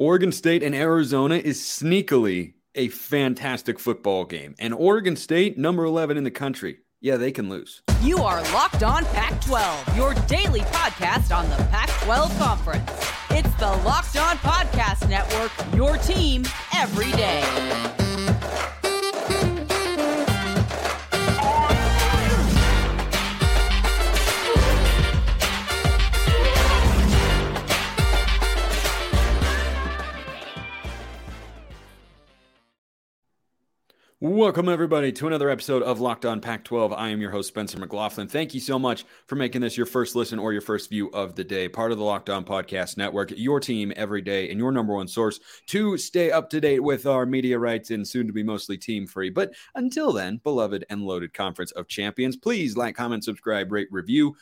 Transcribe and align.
Oregon 0.00 0.32
State 0.32 0.62
and 0.62 0.74
Arizona 0.74 1.34
is 1.34 1.60
sneakily 1.60 2.54
a 2.74 2.88
fantastic 2.88 3.78
football 3.78 4.24
game. 4.24 4.54
And 4.58 4.72
Oregon 4.72 5.14
State, 5.14 5.58
number 5.58 5.84
11 5.84 6.16
in 6.16 6.24
the 6.24 6.30
country, 6.30 6.78
yeah, 7.02 7.18
they 7.18 7.30
can 7.30 7.50
lose. 7.50 7.82
You 8.00 8.16
are 8.22 8.40
Locked 8.54 8.82
On 8.82 9.04
Pac 9.04 9.38
12, 9.42 9.96
your 9.98 10.14
daily 10.26 10.60
podcast 10.60 11.36
on 11.36 11.50
the 11.50 11.56
Pac 11.64 11.90
12 12.04 12.38
Conference. 12.38 12.90
It's 13.28 13.54
the 13.56 13.66
Locked 13.84 14.16
On 14.16 14.38
Podcast 14.38 15.06
Network, 15.06 15.52
your 15.76 15.98
team 15.98 16.44
every 16.74 17.12
day. 17.12 17.99
Welcome, 34.22 34.68
everybody, 34.68 35.12
to 35.12 35.28
another 35.28 35.48
episode 35.48 35.82
of 35.82 35.98
Locked 35.98 36.26
On 36.26 36.42
Pac 36.42 36.62
12. 36.64 36.92
I 36.92 37.08
am 37.08 37.22
your 37.22 37.30
host, 37.30 37.48
Spencer 37.48 37.78
McLaughlin. 37.78 38.28
Thank 38.28 38.52
you 38.52 38.60
so 38.60 38.78
much 38.78 39.06
for 39.26 39.34
making 39.34 39.62
this 39.62 39.78
your 39.78 39.86
first 39.86 40.14
listen 40.14 40.38
or 40.38 40.52
your 40.52 40.60
first 40.60 40.90
view 40.90 41.08
of 41.12 41.36
the 41.36 41.42
day. 41.42 41.70
Part 41.70 41.90
of 41.90 41.96
the 41.96 42.04
Locked 42.04 42.28
On 42.28 42.44
Podcast 42.44 42.98
Network, 42.98 43.32
your 43.34 43.60
team 43.60 43.94
every 43.96 44.20
day, 44.20 44.50
and 44.50 44.58
your 44.58 44.72
number 44.72 44.92
one 44.92 45.08
source 45.08 45.40
to 45.68 45.96
stay 45.96 46.30
up 46.30 46.50
to 46.50 46.60
date 46.60 46.80
with 46.80 47.06
our 47.06 47.24
media 47.24 47.58
rights 47.58 47.92
and 47.92 48.06
soon 48.06 48.26
to 48.26 48.32
be 48.34 48.42
mostly 48.42 48.76
team 48.76 49.06
free. 49.06 49.30
But 49.30 49.54
until 49.74 50.12
then, 50.12 50.38
beloved 50.44 50.84
and 50.90 51.00
loaded 51.00 51.32
Conference 51.32 51.70
of 51.70 51.88
Champions, 51.88 52.36
please 52.36 52.76
like, 52.76 52.96
comment, 52.96 53.24
subscribe, 53.24 53.72
rate, 53.72 53.88
review 53.90 54.36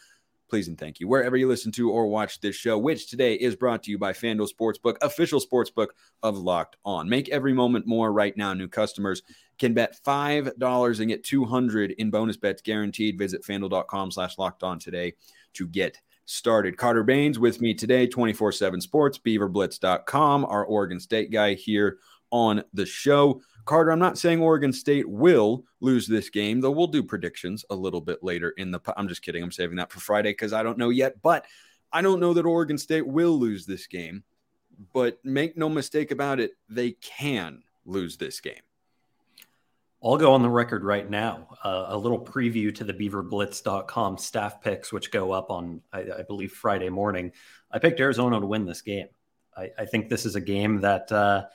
please 0.49 0.69
and 0.69 0.79
thank 0.79 0.99
you 0.99 1.07
wherever 1.07 1.37
you 1.37 1.47
listen 1.47 1.71
to 1.73 1.91
or 1.91 2.07
watch 2.07 2.41
this 2.41 2.57
show, 2.57 2.79
which 2.79 3.11
today 3.11 3.35
is 3.35 3.55
brought 3.55 3.83
to 3.83 3.91
you 3.91 3.99
by 3.99 4.13
FanDuel 4.13 4.49
Sportsbook, 4.49 4.97
official 5.03 5.41
sportsbook 5.41 5.89
of 6.23 6.39
Locked 6.39 6.77
On. 6.85 7.09
Make 7.09 7.29
every 7.29 7.53
moment 7.53 7.87
more 7.87 8.13
right 8.13 8.37
now. 8.37 8.55
New 8.55 8.69
customers 8.69 9.23
can 9.59 9.75
bet 9.75 9.99
$5 10.05 11.01
and 11.01 11.09
get 11.09 11.25
200 11.25 11.93
in 11.93 12.11
bonus 12.11 12.37
bets 12.37 12.63
guaranteed. 12.63 13.19
Visit 13.19 13.43
fanduel.com 13.45 14.11
slash 14.11 14.39
locked 14.39 14.63
on 14.63 14.79
today 14.79 15.15
to 15.55 15.67
get 15.67 15.99
started. 16.25 16.77
Carter 16.77 17.05
Bahns 17.05 17.39
with 17.39 17.61
me 17.61 17.75
today, 17.75 18.07
24 18.07 18.53
7 18.53 18.81
sports, 18.81 19.19
beaverblitz.com, 19.19 20.45
our 20.45 20.65
Oregon 20.65 21.01
State 21.01 21.31
guy 21.31 21.55
here 21.55 21.99
on 22.31 22.63
the 22.75 22.87
show. 22.87 23.41
Carter, 23.65 23.91
I'm 23.91 23.99
not 23.99 24.19
saying 24.19 24.41
Oregon 24.41 24.73
State 24.73 25.09
will 25.09 25.65
lose 25.81 26.07
this 26.07 26.31
game, 26.31 26.61
though 26.61 26.71
we'll 26.71 26.87
do 26.87 27.03
predictions 27.03 27.65
a 27.71 27.75
little 27.75 28.01
bit 28.01 28.23
later 28.23 28.51
in 28.57 28.71
the. 28.71 28.81
I'm 28.97 29.09
just 29.09 29.23
kidding. 29.23 29.43
I'm 29.43 29.53
saving 29.53 29.77
that 29.77 29.93
for 29.93 30.01
Friday 30.01 30.31
because 30.31 30.53
I 30.53 30.63
don't 30.63 30.79
know 30.79 30.91
yet. 30.91 31.21
But 31.21 31.45
I 31.93 32.03
don't 32.03 32.21
know 32.21 32.35
that 32.35 32.47
Oregon 32.47 32.79
State 32.79 33.07
will 33.07 33.39
lose 33.39 33.67
this 33.67 33.87
game. 33.87 34.23
But 34.93 35.19
make 35.25 35.57
no 35.57 35.69
mistake 35.69 36.13
about 36.13 36.41
it, 36.41 36.53
they 36.69 36.93
can 36.93 37.63
lose 37.85 38.17
this 38.17 38.41
game. 38.41 38.55
I'll 40.03 40.17
go 40.17 40.33
on 40.33 40.43
the 40.43 40.51
record 40.51 40.85
right 40.85 41.09
now. 41.09 41.49
Uh, 41.65 41.87
a 41.89 41.99
little 41.99 42.21
preview 42.25 42.73
to 42.77 42.85
the 42.85 42.95
beaverblitz.com 42.95 44.19
staff 44.19 44.61
picks, 44.63 44.93
which 44.93 45.11
go 45.11 45.33
up 45.33 45.51
on, 45.51 45.83
I, 45.93 46.01
I 46.19 46.23
believe, 46.23 46.53
Friday 46.53 46.89
morning. 46.89 47.33
I 47.71 47.81
picked 47.81 47.99
Arizona 47.99 48.39
to 48.39 48.47
win 48.47 48.65
this 48.65 48.83
game. 48.83 49.09
I, 49.57 49.71
I 49.77 49.85
think 49.87 50.09
this 50.09 50.25
is 50.25 50.37
a 50.37 50.41
game 50.41 50.83
that 50.83 51.11
uh, 51.11 51.47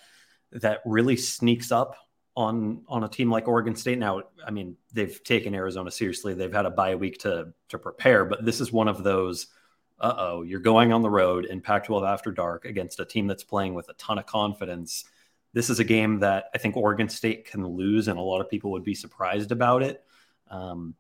that 0.52 0.82
really 0.86 1.16
sneaks 1.16 1.72
up 1.72 1.96
on 2.36 2.84
on 2.88 3.06
a 3.06 3.10
team 3.10 3.32
like 3.32 3.48
Oregon 3.48 3.76
State. 3.76 3.98
Now, 3.98 4.24
I 4.46 4.52
mean, 4.52 4.76
they've 4.92 5.24
taken 5.24 5.56
Arizona 5.56 5.90
seriously. 5.90 6.34
They've 6.34 6.54
had 6.54 6.66
a 6.66 6.72
bye 6.72 6.96
week 6.96 7.20
to 7.20 7.54
to 7.70 7.80
prepare, 7.80 8.26
but 8.26 8.44
this 8.44 8.60
is 8.60 8.74
one 8.74 8.90
of 8.90 9.04
those. 9.04 9.48
Uh 10.00 10.16
oh, 10.18 10.42
you're 10.42 10.60
going 10.60 10.92
on 10.92 11.02
the 11.02 11.10
road 11.10 11.46
in 11.46 11.62
Pac-12 11.62 12.06
after 12.06 12.32
dark 12.32 12.66
against 12.66 13.00
a 13.00 13.06
team 13.06 13.28
that's 13.28 13.44
playing 13.44 13.74
with 13.74 13.88
a 13.88 13.94
ton 13.94 14.18
of 14.18 14.26
confidence 14.26 15.06
this 15.54 15.70
is 15.70 15.80
a 15.80 15.84
game 15.84 16.20
that 16.20 16.46
I 16.54 16.58
think 16.58 16.76
Oregon 16.76 17.10
State 17.10 17.46
can 17.46 17.66
lose, 17.66 18.08
and 18.08 18.18
a 18.18 18.22
lot 18.22 18.42
of 18.42 18.50
people 18.50 18.72
would 18.72 18.84
be 18.84 18.96
surprised 18.96 19.52
about 19.52 19.84
it. 19.84 20.04
Um, 20.50 20.96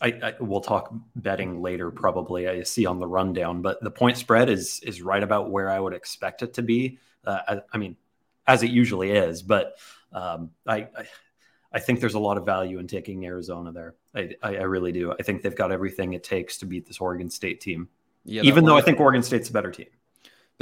I, 0.00 0.06
I, 0.08 0.34
we'll 0.40 0.60
talk 0.60 0.92
betting 1.14 1.62
later, 1.62 1.92
probably. 1.92 2.48
I 2.48 2.64
see 2.64 2.86
on 2.86 2.98
the 2.98 3.06
rundown, 3.06 3.62
but 3.62 3.82
the 3.82 3.90
point 3.90 4.16
spread 4.16 4.50
is 4.50 4.80
is 4.80 5.00
right 5.00 5.22
about 5.22 5.50
where 5.50 5.70
I 5.70 5.78
would 5.78 5.94
expect 5.94 6.42
it 6.42 6.54
to 6.54 6.62
be. 6.62 6.98
Uh, 7.24 7.38
I, 7.46 7.60
I, 7.72 7.78
mean, 7.78 7.96
as 8.46 8.64
it 8.64 8.70
usually 8.70 9.12
is, 9.12 9.42
but 9.42 9.76
um, 10.12 10.50
I, 10.66 10.88
I 11.72 11.78
think 11.78 12.00
there's 12.00 12.14
a 12.14 12.18
lot 12.18 12.36
of 12.36 12.44
value 12.44 12.80
in 12.80 12.88
taking 12.88 13.24
Arizona 13.24 13.70
there. 13.70 13.94
I, 14.14 14.34
I, 14.42 14.62
really 14.62 14.90
do. 14.90 15.12
I 15.12 15.22
think 15.22 15.42
they've 15.42 15.54
got 15.54 15.70
everything 15.70 16.14
it 16.14 16.24
takes 16.24 16.58
to 16.58 16.66
beat 16.66 16.86
this 16.86 17.00
Oregon 17.00 17.30
State 17.30 17.60
team. 17.60 17.88
Yeah, 18.24 18.42
even 18.42 18.64
though 18.64 18.76
I 18.76 18.82
think 18.82 18.98
Oregon 18.98 19.22
State's 19.22 19.50
a 19.50 19.52
better 19.52 19.70
team. 19.70 19.86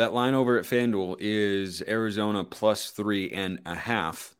That 0.00 0.14
line 0.14 0.32
over 0.32 0.58
at 0.58 0.64
FanDuel 0.64 1.16
is 1.20 1.82
Arizona 1.86 2.42
plus 2.42 2.88
three 2.88 3.32
and 3.32 3.58
a 3.66 3.74
half 3.74 4.34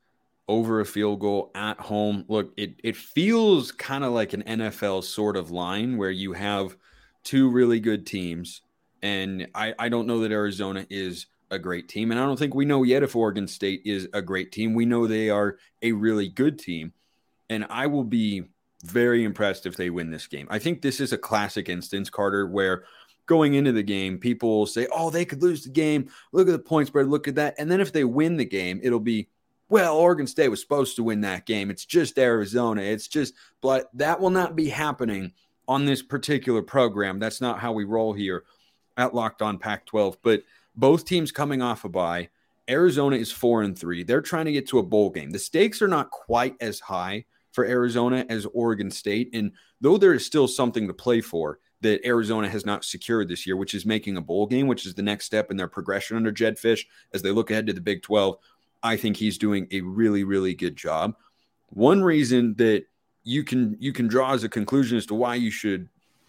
over 0.48 0.80
a 0.80 0.86
field 0.86 1.20
goal 1.20 1.50
at 1.54 1.78
home. 1.78 2.24
Look, 2.28 2.54
it, 2.56 2.76
it 2.82 2.96
feels 2.96 3.70
kind 3.70 4.02
of 4.02 4.12
like 4.12 4.32
an 4.32 4.42
NFL 4.42 5.04
sort 5.04 5.36
of 5.36 5.50
line 5.50 5.98
where 5.98 6.10
you 6.10 6.32
have 6.32 6.78
two 7.24 7.50
really 7.50 7.78
good 7.78 8.06
teams. 8.06 8.62
And 9.02 9.48
I, 9.54 9.74
I 9.78 9.90
don't 9.90 10.06
know 10.06 10.20
that 10.20 10.32
Arizona 10.32 10.86
is 10.88 11.26
a 11.50 11.58
great 11.58 11.90
team. 11.90 12.10
And 12.10 12.18
I 12.18 12.24
don't 12.24 12.38
think 12.38 12.54
we 12.54 12.64
know 12.64 12.82
yet 12.82 13.02
if 13.02 13.14
Oregon 13.14 13.46
State 13.46 13.82
is 13.84 14.08
a 14.14 14.22
great 14.22 14.52
team. 14.52 14.72
We 14.72 14.86
know 14.86 15.06
they 15.06 15.28
are 15.28 15.58
a 15.82 15.92
really 15.92 16.30
good 16.30 16.58
team. 16.58 16.94
And 17.50 17.66
I 17.68 17.86
will 17.86 18.04
be 18.04 18.44
very 18.82 19.24
impressed 19.24 19.66
if 19.66 19.76
they 19.76 19.90
win 19.90 20.10
this 20.10 20.26
game. 20.26 20.46
I 20.48 20.58
think 20.58 20.80
this 20.80 21.00
is 21.00 21.12
a 21.12 21.18
classic 21.18 21.68
instance, 21.68 22.08
Carter, 22.08 22.46
where 22.46 22.84
going 23.30 23.54
into 23.54 23.70
the 23.70 23.80
game, 23.80 24.18
people 24.18 24.66
say, 24.66 24.88
oh, 24.90 25.08
they 25.08 25.24
could 25.24 25.40
lose 25.40 25.62
the 25.62 25.70
game. 25.70 26.10
Look 26.32 26.48
at 26.48 26.50
the 26.50 26.58
point 26.58 26.88
spread. 26.88 27.06
Look 27.06 27.28
at 27.28 27.36
that. 27.36 27.54
And 27.58 27.70
then 27.70 27.80
if 27.80 27.92
they 27.92 28.02
win 28.02 28.36
the 28.36 28.44
game, 28.44 28.80
it'll 28.82 28.98
be, 28.98 29.28
well, 29.68 29.96
Oregon 29.96 30.26
State 30.26 30.48
was 30.48 30.60
supposed 30.60 30.96
to 30.96 31.04
win 31.04 31.20
that 31.20 31.46
game. 31.46 31.70
It's 31.70 31.84
just 31.84 32.18
Arizona. 32.18 32.82
It's 32.82 33.06
just, 33.06 33.34
but 33.60 33.88
that 33.94 34.18
will 34.20 34.30
not 34.30 34.56
be 34.56 34.68
happening 34.68 35.32
on 35.68 35.84
this 35.84 36.02
particular 36.02 36.60
program. 36.60 37.20
That's 37.20 37.40
not 37.40 37.60
how 37.60 37.70
we 37.70 37.84
roll 37.84 38.12
here 38.12 38.42
at 38.96 39.14
Locked 39.14 39.42
On 39.42 39.58
Pac 39.58 39.86
12. 39.86 40.18
But 40.24 40.42
both 40.74 41.04
teams 41.04 41.30
coming 41.30 41.62
off 41.62 41.84
a 41.84 41.88
bye. 41.88 42.30
Arizona 42.68 43.14
is 43.14 43.30
four 43.30 43.62
and 43.62 43.78
three. 43.78 44.02
They're 44.02 44.20
trying 44.22 44.46
to 44.46 44.52
get 44.52 44.66
to 44.70 44.80
a 44.80 44.82
bowl 44.82 45.08
game. 45.08 45.30
The 45.30 45.38
stakes 45.38 45.80
are 45.80 45.88
not 45.88 46.10
quite 46.10 46.56
as 46.60 46.80
high 46.80 47.26
for 47.52 47.64
Arizona 47.64 48.26
as 48.28 48.44
Oregon 48.46 48.90
State. 48.90 49.30
And 49.34 49.52
though 49.80 49.98
there 49.98 50.14
is 50.14 50.26
still 50.26 50.48
something 50.48 50.88
to 50.88 50.94
play 50.94 51.20
for, 51.20 51.60
that 51.82 52.04
Arizona 52.04 52.48
has 52.48 52.66
not 52.66 52.84
secured 52.84 53.28
this 53.28 53.46
year, 53.46 53.56
which 53.56 53.74
is 53.74 53.86
making 53.86 54.16
a 54.16 54.20
bowl 54.20 54.46
game, 54.46 54.66
which 54.66 54.86
is 54.86 54.94
the 54.94 55.02
next 55.02 55.24
step 55.24 55.50
in 55.50 55.56
their 55.56 55.68
progression 55.68 56.16
under 56.16 56.32
Jedd 56.32 56.56
Fisch 56.56 56.84
as 57.14 57.22
they 57.22 57.30
look 57.30 57.50
ahead 57.50 57.66
to 57.66 57.72
the 57.72 57.80
Big 57.80 58.02
12. 58.02 58.36
I 58.82 58.96
think 58.96 59.16
he's 59.16 59.38
doing 59.38 59.66
a 59.70 59.80
really, 59.80 60.24
really 60.24 60.54
good 60.54 60.76
job. 60.76 61.14
One 61.70 62.02
reason 62.02 62.54
that 62.56 62.84
you 63.22 63.44
can 63.44 63.76
you 63.78 63.92
can 63.92 64.08
draw 64.08 64.32
as 64.32 64.44
a 64.44 64.48
conclusion 64.48 64.96
as 64.96 65.06
to 65.06 65.14
why 65.14 65.34
you 65.34 65.50
should 65.50 65.88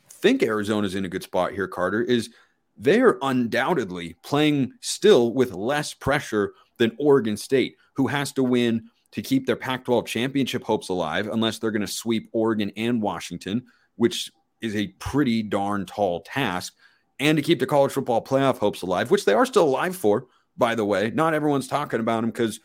think 0.09 0.44
Arizona's 0.44 0.95
in 0.95 1.06
a 1.06 1.09
good 1.09 1.23
spot 1.23 1.51
here, 1.51 1.67
Carter, 1.67 2.01
is 2.01 2.29
they're 2.78 3.17
undoubtedly 3.22 4.16
playing 4.23 4.73
still 4.81 5.34
with 5.34 5.53
less 5.53 5.94
pressure 5.94 6.53
than 6.78 6.95
Oregon 7.00 7.38
State, 7.38 7.75
who 7.94 8.07
has 8.07 8.31
to 8.34 8.44
win 8.44 8.90
to 9.11 9.22
keep 9.22 9.45
their 9.45 9.56
Pac 9.56 9.85
12 9.85 10.06
championship 10.06 10.63
hopes 10.63 10.90
alive, 10.90 11.28
unless 11.28 11.59
they're 11.59 11.72
going 11.72 11.81
to 11.81 11.88
sweep 11.88 12.29
Oregon 12.31 12.72
and 12.78 13.01
Washington, 13.01 13.63
which 13.95 14.31
is 14.61 14.75
a 14.75 14.88
pretty 14.99 15.44
darn 15.44 15.85
tall 15.85 16.22
task. 16.22 16.73
And 17.19 17.38
to 17.38 17.41
keep 17.41 17.59
the 17.59 17.67
college 17.67 17.91
football 17.91 18.23
playoff 18.23 18.57
hopes 18.57 18.81
alive, 18.81 19.11
which 19.11 19.25
they 19.25 19.33
are 19.33 19.45
still 19.45 19.66
alive 19.66 19.95
for, 19.95 20.27
by 20.57 20.75
the 20.75 20.85
way. 20.85 21.11
Not 21.11 21.33
everyone's 21.33 21.67
talking 21.67 21.99
about 21.99 22.22
them 22.22 22.31
because, 22.31 22.59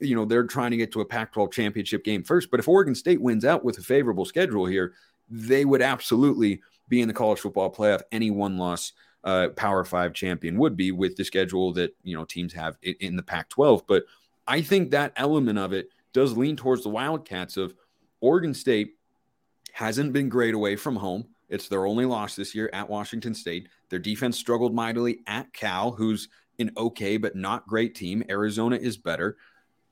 you 0.00 0.14
know, 0.14 0.24
they're 0.24 0.46
trying 0.46 0.72
to 0.72 0.76
get 0.76 0.92
to 0.92 1.00
a 1.00 1.04
Pac 1.04 1.32
12 1.32 1.50
championship 1.50 2.04
game 2.04 2.22
first. 2.22 2.50
But 2.50 2.60
if 2.60 2.68
Oregon 2.68 2.94
State 2.94 3.20
wins 3.20 3.44
out 3.44 3.64
with 3.64 3.78
a 3.78 3.82
favorable 3.82 4.24
schedule 4.24 4.66
here, 4.66 4.92
they 5.30 5.64
would 5.64 5.80
absolutely 5.80 6.60
be 6.88 7.00
in 7.00 7.08
the 7.08 7.14
college 7.14 7.40
football 7.40 7.72
playoff. 7.72 8.02
Any 8.12 8.30
one 8.30 8.58
loss 8.58 8.92
uh, 9.24 9.48
Power 9.56 9.84
Five 9.84 10.12
champion 10.12 10.58
would 10.58 10.76
be 10.76 10.92
with 10.92 11.16
the 11.16 11.24
schedule 11.24 11.72
that, 11.72 11.96
you 12.02 12.16
know, 12.16 12.24
teams 12.24 12.52
have 12.52 12.76
in 12.82 13.16
the 13.16 13.22
Pac 13.22 13.48
12. 13.48 13.86
But 13.86 14.04
I 14.46 14.60
think 14.60 14.90
that 14.90 15.14
element 15.16 15.58
of 15.58 15.72
it 15.72 15.88
does 16.12 16.36
lean 16.36 16.56
towards 16.56 16.82
the 16.82 16.90
Wildcats 16.90 17.56
of 17.56 17.74
Oregon 18.20 18.54
State 18.54 18.96
hasn't 19.72 20.12
been 20.12 20.28
great 20.28 20.54
away 20.54 20.76
from 20.76 20.96
home. 20.96 21.26
It's 21.54 21.68
their 21.68 21.86
only 21.86 22.04
loss 22.04 22.34
this 22.34 22.52
year 22.52 22.68
at 22.72 22.90
Washington 22.90 23.32
State. 23.32 23.68
Their 23.88 24.00
defense 24.00 24.36
struggled 24.36 24.74
mightily 24.74 25.20
at 25.28 25.52
Cal, 25.52 25.92
who's 25.92 26.28
an 26.58 26.72
okay 26.76 27.16
but 27.16 27.36
not 27.36 27.68
great 27.68 27.94
team. 27.94 28.24
Arizona 28.28 28.74
is 28.74 28.96
better. 28.96 29.36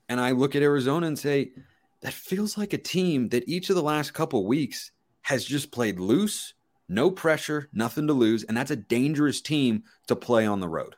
And 0.08 0.20
I 0.20 0.32
look 0.32 0.56
at 0.56 0.62
Arizona 0.62 1.06
and 1.06 1.16
say, 1.16 1.52
that 2.00 2.12
feels 2.12 2.58
like 2.58 2.72
a 2.72 2.78
team 2.78 3.28
that 3.28 3.48
each 3.48 3.70
of 3.70 3.76
the 3.76 3.82
last 3.82 4.12
couple 4.12 4.44
weeks 4.44 4.90
has 5.22 5.44
just 5.44 5.70
played 5.70 6.00
loose, 6.00 6.54
no 6.88 7.12
pressure, 7.12 7.68
nothing 7.72 8.08
to 8.08 8.12
lose. 8.12 8.42
And 8.42 8.56
that's 8.56 8.72
a 8.72 8.76
dangerous 8.76 9.40
team 9.40 9.84
to 10.08 10.16
play 10.16 10.44
on 10.44 10.58
the 10.58 10.68
road. 10.68 10.96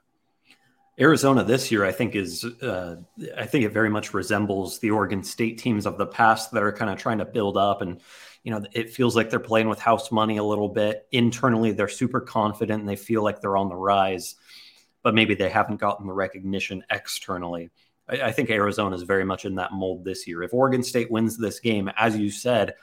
Arizona 0.98 1.42
this 1.42 1.72
year, 1.72 1.84
I 1.84 1.92
think, 1.92 2.14
is 2.14 2.44
uh, 2.44 2.96
I 3.36 3.46
think 3.46 3.64
it 3.64 3.72
very 3.72 3.90
much 3.90 4.14
resembles 4.14 4.78
the 4.78 4.90
Oregon 4.90 5.24
State 5.24 5.58
teams 5.58 5.86
of 5.86 5.98
the 5.98 6.06
past 6.06 6.52
that 6.52 6.62
are 6.62 6.72
kind 6.72 6.90
of 6.90 6.98
trying 6.98 7.18
to 7.18 7.24
build 7.24 7.56
up 7.56 7.82
and 7.82 8.00
you 8.44 8.50
know, 8.50 8.62
it 8.72 8.90
feels 8.90 9.16
like 9.16 9.30
they're 9.30 9.40
playing 9.40 9.70
with 9.70 9.78
house 9.78 10.12
money 10.12 10.36
a 10.36 10.44
little 10.44 10.68
bit. 10.68 11.06
Internally, 11.12 11.72
they're 11.72 11.88
super 11.88 12.20
confident 12.20 12.80
and 12.80 12.88
they 12.88 12.94
feel 12.96 13.24
like 13.24 13.40
they're 13.40 13.56
on 13.56 13.70
the 13.70 13.74
rise. 13.74 14.34
but 15.02 15.14
maybe 15.14 15.34
they 15.34 15.50
haven't 15.50 15.80
gotten 15.80 16.06
the 16.06 16.12
recognition 16.12 16.82
externally. 16.90 17.70
I, 18.08 18.22
I 18.22 18.32
think 18.32 18.50
Arizona 18.50 18.96
is 18.96 19.02
very 19.02 19.24
much 19.24 19.44
in 19.44 19.56
that 19.56 19.72
mold 19.72 20.04
this 20.04 20.26
year. 20.26 20.42
If 20.42 20.54
Oregon 20.54 20.82
State 20.82 21.10
wins 21.10 21.36
this 21.38 21.60
game, 21.60 21.90
as 21.96 22.16
you 22.16 22.30
said, 22.30 22.74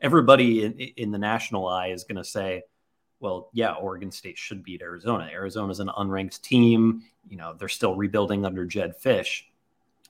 everybody 0.00 0.64
in, 0.64 0.72
in 0.72 1.10
the 1.12 1.18
national 1.18 1.68
eye 1.68 1.88
is 1.88 2.04
going 2.04 2.16
to 2.16 2.24
say, 2.24 2.62
well, 3.20 3.50
yeah, 3.52 3.72
Oregon 3.72 4.10
State 4.10 4.38
should 4.38 4.62
beat 4.62 4.82
Arizona. 4.82 5.28
Arizona's 5.32 5.80
an 5.80 5.88
unranked 5.88 6.42
team. 6.42 7.02
You 7.28 7.36
know, 7.36 7.54
they're 7.58 7.68
still 7.68 7.96
rebuilding 7.96 8.44
under 8.44 8.64
Jedd 8.66 8.94
Fisch. 9.02 9.42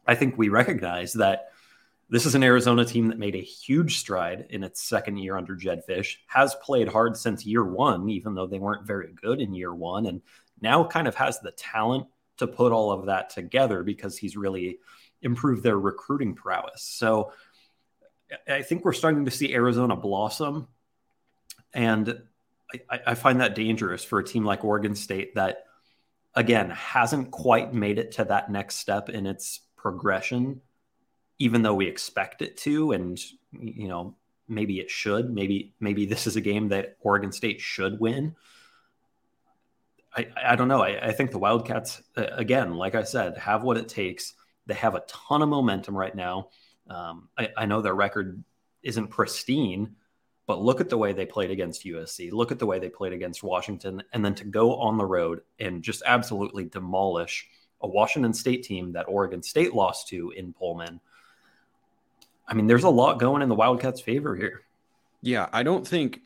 I 0.06 0.14
think 0.14 0.36
we 0.36 0.48
recognize 0.48 1.12
that 1.14 1.50
this 2.08 2.26
is 2.26 2.34
an 2.34 2.44
Arizona 2.44 2.84
team 2.84 3.08
that 3.08 3.18
made 3.18 3.34
a 3.34 3.42
huge 3.42 3.98
stride 3.98 4.46
in 4.50 4.62
its 4.62 4.80
second 4.80 5.16
year 5.16 5.36
under 5.36 5.56
Jedd 5.56 5.82
Fisch, 5.88 6.18
has 6.26 6.54
played 6.56 6.88
hard 6.88 7.16
since 7.16 7.44
year 7.44 7.64
one, 7.64 8.08
even 8.08 8.34
though 8.34 8.46
they 8.46 8.60
weren't 8.60 8.86
very 8.86 9.12
good 9.20 9.40
in 9.40 9.54
year 9.54 9.74
one, 9.74 10.06
and 10.06 10.22
now 10.60 10.84
kind 10.84 11.08
of 11.08 11.16
has 11.16 11.40
the 11.40 11.50
talent 11.52 12.06
to 12.36 12.46
put 12.46 12.72
all 12.72 12.92
of 12.92 13.06
that 13.06 13.30
together 13.30 13.82
because 13.82 14.16
he's 14.16 14.36
really 14.36 14.78
improved 15.22 15.62
their 15.62 15.78
recruiting 15.78 16.34
prowess. 16.34 16.82
So 16.82 17.32
I 18.48 18.62
think 18.62 18.84
we're 18.84 18.92
starting 18.92 19.24
to 19.24 19.30
see 19.30 19.54
Arizona 19.54 19.96
blossom. 19.96 20.68
And 21.72 22.22
I, 22.90 23.00
I, 23.08 23.14
find 23.14 23.40
that 23.40 23.54
dangerous 23.54 24.04
for 24.04 24.18
a 24.18 24.24
team 24.24 24.44
like 24.44 24.64
Oregon 24.64 24.94
State 24.94 25.34
that, 25.36 25.64
again, 26.34 26.70
hasn't 26.70 27.30
quite 27.30 27.72
made 27.72 27.98
it 27.98 28.12
to 28.12 28.24
that 28.24 28.50
next 28.50 28.76
step 28.76 29.08
in 29.08 29.26
its 29.26 29.60
progression, 29.76 30.60
even 31.38 31.62
though 31.62 31.74
we 31.74 31.86
expect 31.86 32.42
it 32.42 32.56
to. 32.58 32.92
And, 32.92 33.18
you 33.52 33.88
know, 33.88 34.16
maybe 34.48 34.80
it 34.80 34.90
should. 34.90 35.32
Maybe, 35.32 35.74
maybe 35.80 36.06
this 36.06 36.26
is 36.26 36.36
a 36.36 36.40
game 36.40 36.68
that 36.68 36.96
Oregon 37.00 37.32
State 37.32 37.60
should 37.60 38.00
win. 38.00 38.34
I, 40.16 40.28
I 40.44 40.56
don't 40.56 40.68
know. 40.68 40.82
I, 40.82 41.08
I 41.08 41.12
think 41.12 41.30
the 41.30 41.38
Wildcats, 41.38 42.02
again, 42.16 42.74
like 42.74 42.94
I 42.94 43.02
said, 43.04 43.36
have 43.38 43.62
what 43.62 43.76
it 43.76 43.88
takes. 43.88 44.34
They 44.66 44.74
have 44.74 44.94
a 44.94 45.04
ton 45.06 45.42
of 45.42 45.48
momentum 45.48 45.96
right 45.96 46.14
now. 46.14 46.48
Um, 46.88 47.28
I, 47.36 47.50
I 47.56 47.66
know 47.66 47.82
their 47.82 47.94
record 47.94 48.42
isn't 48.82 49.08
pristine, 49.08 49.96
but 50.46 50.62
look 50.62 50.80
at 50.80 50.88
the 50.88 50.96
way 50.96 51.12
they 51.12 51.26
played 51.26 51.50
against 51.50 51.84
USC. 51.84 52.30
Look 52.32 52.52
at 52.52 52.58
the 52.58 52.66
way 52.66 52.78
they 52.78 52.88
played 52.88 53.12
against 53.12 53.42
Washington. 53.42 54.02
And 54.12 54.24
then 54.24 54.34
to 54.36 54.44
go 54.44 54.76
on 54.76 54.96
the 54.96 55.04
road 55.04 55.40
and 55.58 55.82
just 55.82 56.02
absolutely 56.06 56.64
demolish 56.64 57.48
a 57.82 57.88
Washington 57.88 58.32
State 58.32 58.62
team 58.62 58.92
that 58.92 59.08
Oregon 59.08 59.42
State 59.42 59.74
lost 59.74 60.08
to 60.08 60.30
in 60.30 60.52
Pullman. 60.52 61.00
I 62.46 62.54
mean, 62.54 62.68
there's 62.68 62.84
a 62.84 62.88
lot 62.88 63.18
going 63.18 63.42
in 63.42 63.48
the 63.48 63.56
Wildcats' 63.56 64.00
favor 64.00 64.36
here. 64.36 64.62
Yeah, 65.20 65.48
I 65.52 65.64
don't 65.64 65.86
think 65.86 66.20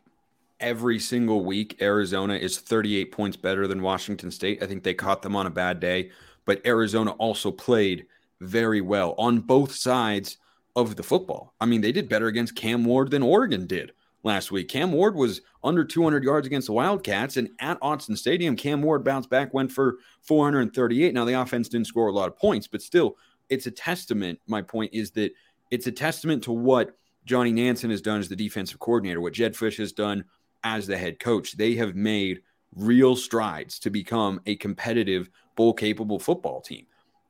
every 0.60 0.98
single 0.98 1.42
week 1.42 1.80
Arizona 1.80 2.34
is 2.34 2.58
38 2.58 3.12
points 3.12 3.36
better 3.38 3.66
than 3.66 3.80
Washington 3.80 4.30
State. 4.30 4.62
I 4.62 4.66
think 4.66 4.82
they 4.82 4.92
caught 4.92 5.22
them 5.22 5.34
on 5.34 5.46
a 5.46 5.50
bad 5.50 5.80
day, 5.80 6.10
but 6.44 6.64
Arizona 6.66 7.12
also 7.12 7.50
played 7.50 8.06
very 8.42 8.82
well 8.82 9.14
on 9.16 9.40
both 9.40 9.74
sides 9.74 10.36
of 10.76 10.96
the 10.96 11.02
football. 11.02 11.54
I 11.58 11.64
mean, 11.64 11.80
they 11.80 11.92
did 11.92 12.10
better 12.10 12.26
against 12.26 12.54
Cam 12.54 12.84
Ward 12.84 13.10
than 13.10 13.22
Oregon 13.22 13.66
did 13.66 13.92
last 14.22 14.52
week. 14.52 14.68
Cam 14.68 14.92
Ward 14.92 15.14
was 15.14 15.40
under 15.62 15.84
200 15.84 16.24
yards 16.24 16.46
against 16.46 16.66
the 16.66 16.72
Wildcats, 16.72 17.36
and 17.36 17.50
at 17.58 17.80
Autzen 17.80 18.16
Stadium, 18.16 18.56
Cam 18.56 18.82
Ward 18.82 19.04
bounced 19.04 19.30
back, 19.30 19.54
went 19.54 19.72
for 19.72 19.98
438. 20.22 21.14
Now, 21.14 21.24
the 21.24 21.40
offense 21.40 21.68
didn't 21.68 21.86
score 21.86 22.08
a 22.08 22.12
lot 22.12 22.28
of 22.28 22.36
points, 22.36 22.66
but 22.66 22.82
still, 22.82 23.16
it's 23.48 23.66
a 23.66 23.70
testament. 23.70 24.38
My 24.46 24.62
point 24.62 24.92
is 24.92 25.10
that 25.12 25.32
it's 25.70 25.86
a 25.86 25.92
testament 25.92 26.42
to 26.44 26.52
what 26.52 26.96
Johnny 27.24 27.52
Nansen 27.52 27.90
has 27.90 28.02
done 28.02 28.20
as 28.20 28.28
the 28.28 28.36
defensive 28.36 28.78
coordinator, 28.78 29.20
what 29.20 29.34
Jedd 29.34 29.54
Fisch 29.54 29.78
has 29.78 29.92
done 29.92 30.24
as 30.64 30.86
the 30.86 30.98
head 30.98 31.18
coach. 31.18 31.52
They 31.52 31.74
have 31.74 31.94
made 31.94 32.42
real 32.74 33.16
strides 33.16 33.78
to 33.80 33.90
become 33.90 34.40
a 34.46 34.56
competitive, 34.56 35.28
bowl 35.56 35.74
capable 35.74 36.18
football 36.18 36.60
team. 36.60 36.86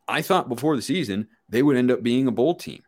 I 0.06 0.22
thought 0.22 0.48
before 0.48 0.76
the 0.76 0.82
season 0.82 1.28
they 1.48 1.62
would 1.62 1.76
end 1.76 1.90
up 1.90 2.02
being 2.02 2.26
a 2.26 2.32
bowl 2.32 2.54
team. 2.54 2.82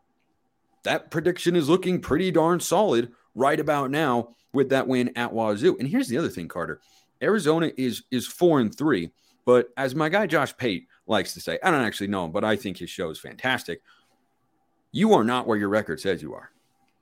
That 0.84 1.10
prediction 1.10 1.54
is 1.54 1.68
looking 1.68 2.00
pretty 2.00 2.30
darn 2.30 2.60
solid 2.60 3.12
right 3.34 3.58
about 3.58 3.90
now 3.90 4.34
with 4.52 4.70
that 4.70 4.86
win 4.86 5.12
at 5.16 5.32
Wazoo. 5.32 5.76
And 5.78 5.88
here's 5.88 6.08
the 6.08 6.18
other 6.18 6.28
thing, 6.28 6.48
Carter. 6.48 6.80
Arizona 7.22 7.70
is 7.76 8.02
is 8.10 8.26
four 8.26 8.60
and 8.60 8.76
three, 8.76 9.10
but 9.44 9.68
as 9.76 9.94
my 9.94 10.08
guy 10.08 10.26
Josh 10.26 10.56
Pate 10.56 10.88
likes 11.06 11.34
to 11.34 11.40
say, 11.40 11.58
I 11.62 11.70
don't 11.70 11.84
actually 11.84 12.08
know 12.08 12.24
him, 12.24 12.32
but 12.32 12.44
I 12.44 12.56
think 12.56 12.78
his 12.78 12.90
show 12.90 13.10
is 13.10 13.18
fantastic. 13.18 13.82
You 14.90 15.14
are 15.14 15.24
not 15.24 15.46
where 15.46 15.58
your 15.58 15.68
record 15.68 16.00
says 16.00 16.20
you 16.20 16.34
are. 16.34 16.50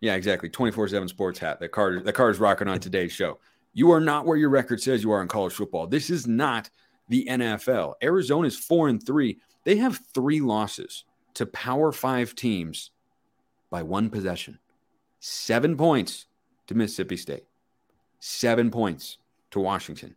Yeah, 0.00 0.14
exactly. 0.14 0.48
24-7 0.48 1.08
sports 1.08 1.38
hat 1.38 1.60
that 1.60 1.72
Carter 1.72 2.00
that 2.00 2.14
Carter's 2.14 2.38
rocking 2.38 2.68
on 2.68 2.80
today's 2.80 3.12
show. 3.12 3.38
You 3.72 3.90
are 3.92 4.00
not 4.00 4.26
where 4.26 4.36
your 4.36 4.50
record 4.50 4.82
says 4.82 5.02
you 5.02 5.12
are 5.12 5.22
in 5.22 5.28
college 5.28 5.52
football. 5.52 5.86
This 5.86 6.10
is 6.10 6.26
not 6.26 6.70
the 7.08 7.26
NFL. 7.28 7.94
Arizona 8.02 8.48
is 8.48 8.58
four 8.58 8.88
and 8.88 9.04
three. 9.04 9.38
They 9.64 9.76
have 9.76 10.00
three 10.14 10.40
losses 10.40 11.04
to 11.34 11.46
power 11.46 11.92
five 11.92 12.34
teams 12.34 12.90
by 13.70 13.82
one 13.82 14.10
possession. 14.10 14.58
Seven 15.20 15.76
points 15.76 16.26
to 16.66 16.74
Mississippi 16.74 17.16
State, 17.18 17.44
seven 18.20 18.70
points 18.70 19.18
to 19.50 19.60
Washington. 19.60 20.16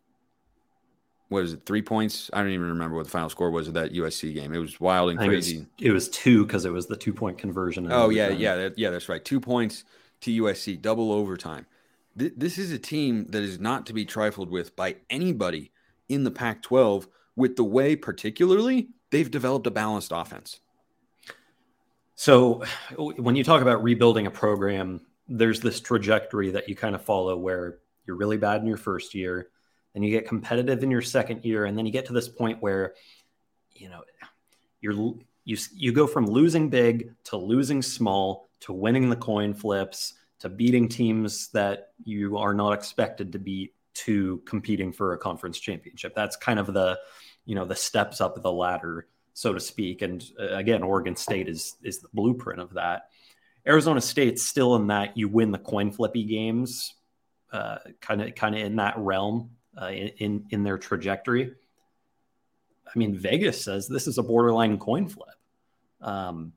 What 1.28 1.44
is 1.44 1.54
it? 1.54 1.66
Three 1.66 1.82
points? 1.82 2.30
I 2.32 2.42
don't 2.42 2.52
even 2.52 2.68
remember 2.68 2.96
what 2.96 3.06
the 3.06 3.12
final 3.12 3.30
score 3.30 3.52
was 3.52 3.68
of 3.68 3.74
that 3.74 3.92
USC 3.92 4.34
game. 4.34 4.54
It 4.54 4.60
was 4.60 4.80
wild 4.80 5.10
and 5.10 5.20
crazy. 5.20 5.58
It 5.58 5.60
was, 5.60 5.68
it 5.82 5.92
was, 5.92 6.10
two 6.10 6.46
because 6.46 6.64
it 6.64 6.72
was 6.72 6.88
the 6.88 6.96
two 6.96 7.14
point 7.14 7.38
conversion. 7.38 7.92
Oh 7.92 8.10
yeah, 8.10 8.30
yeah, 8.30 8.56
that, 8.56 8.78
yeah. 8.78 8.92
That's 8.92 9.10
right. 9.10 9.24
Two 9.24 9.42
points 9.42 9.84
to 10.22 10.44
USC, 10.44 10.82
double 10.82 11.12
overtime. 11.12 11.66
Th- 12.18 12.34
this 12.38 12.58
is 12.58 12.72
a 12.72 12.80
team 12.80 13.26
that 13.30 13.44
is 13.44 13.60
not 13.60 13.86
to 13.88 13.94
be 13.94 14.06
trifled 14.06 14.50
with 14.50 14.76
by 14.76 14.98
anybody 15.10 15.72
in 16.08 16.24
the 16.24 16.32
Pac-12. 16.32 17.08
With 17.36 17.56
the 17.56 17.64
way, 17.64 17.96
particularly, 17.96 18.90
they've 19.10 19.30
developed 19.30 19.66
a 19.66 19.72
balanced 19.72 20.12
offense. 20.14 20.60
So 22.16 22.64
when 22.98 23.36
you 23.36 23.44
talk 23.44 23.62
about 23.62 23.84
rebuilding 23.84 24.28
a 24.28 24.32
program, 24.32 25.02
there's 25.28 25.60
this 25.60 25.80
trajectory 25.80 26.52
that 26.52 26.68
you 26.68 26.76
kind 26.76 26.96
of 26.96 27.02
follow 27.02 27.38
where 27.38 27.80
you're 28.06 28.18
really 28.18 28.38
bad 28.38 28.62
in 28.62 28.68
your 28.68 28.78
first 28.78 29.16
year, 29.16 29.50
then 29.94 30.04
you 30.04 30.12
get 30.12 30.28
competitive 30.28 30.84
in 30.84 30.92
your 30.92 31.02
second 31.02 31.46
year, 31.46 31.66
and 31.66 31.78
then 31.78 31.86
you 31.86 31.92
get 31.92 32.06
to 32.08 32.14
this 32.14 32.28
point 32.28 32.62
where 32.62 32.94
you 33.72 33.90
know 33.90 34.04
you're 34.82 35.16
you 35.46 35.58
you 35.74 35.92
go 35.92 36.08
from 36.08 36.26
losing 36.26 36.70
big 36.70 37.14
to 37.26 37.38
losing 37.38 37.82
small 37.82 38.50
to 38.62 38.74
winning 38.74 39.10
the 39.10 39.16
coin 39.16 39.54
flips 39.54 40.14
to 40.40 40.50
beating 40.50 40.90
teams 40.90 41.48
that 41.50 41.92
you 42.04 42.38
are 42.38 42.54
not 42.54 42.74
expected 42.74 43.32
to 43.32 43.40
beat 43.40 43.74
to 43.94 44.42
competing 44.46 44.92
for 44.92 45.14
a 45.14 45.18
conference 45.18 45.60
championship. 45.60 46.14
That's 46.16 46.36
kind 46.36 46.60
of 46.60 46.74
the 46.74 47.00
you 47.46 47.56
know 47.56 47.66
the 47.66 47.76
steps 47.76 48.22
up 48.22 48.42
the 48.42 48.52
ladder 48.52 49.08
so 49.34 49.54
to 49.54 49.60
speak. 49.60 50.02
And 50.02 50.24
uh, 50.40 50.56
again, 50.56 50.84
Oregon 50.84 51.16
State 51.16 51.48
is 51.48 51.76
is 51.84 52.00
the 52.00 52.10
blueprint 52.14 52.60
of 52.60 52.74
that. 52.74 53.10
Arizona 53.68 54.02
State's 54.02 54.44
still 54.44 54.76
in 54.76 54.88
that 54.88 55.18
you 55.18 55.28
win 55.30 55.52
the 55.52 55.58
coin 55.58 55.92
flippy 55.92 56.24
games, 56.24 56.96
kind 57.52 58.22
of 58.22 58.36
kind 58.36 58.56
of 58.56 58.62
in 58.62 58.76
that 58.78 58.98
realm 58.98 59.52
uh, 59.82 59.90
in 59.90 60.46
in 60.50 60.64
their 60.64 60.78
trajectory. 60.78 61.54
I 62.86 63.00
mean, 63.00 63.16
Vegas 63.16 63.64
says 63.64 63.88
this 63.88 64.08
is 64.08 64.18
a 64.18 64.24
borderline 64.24 64.78
coin 64.78 65.08
flip. 65.08 65.30
Um, 66.02 66.54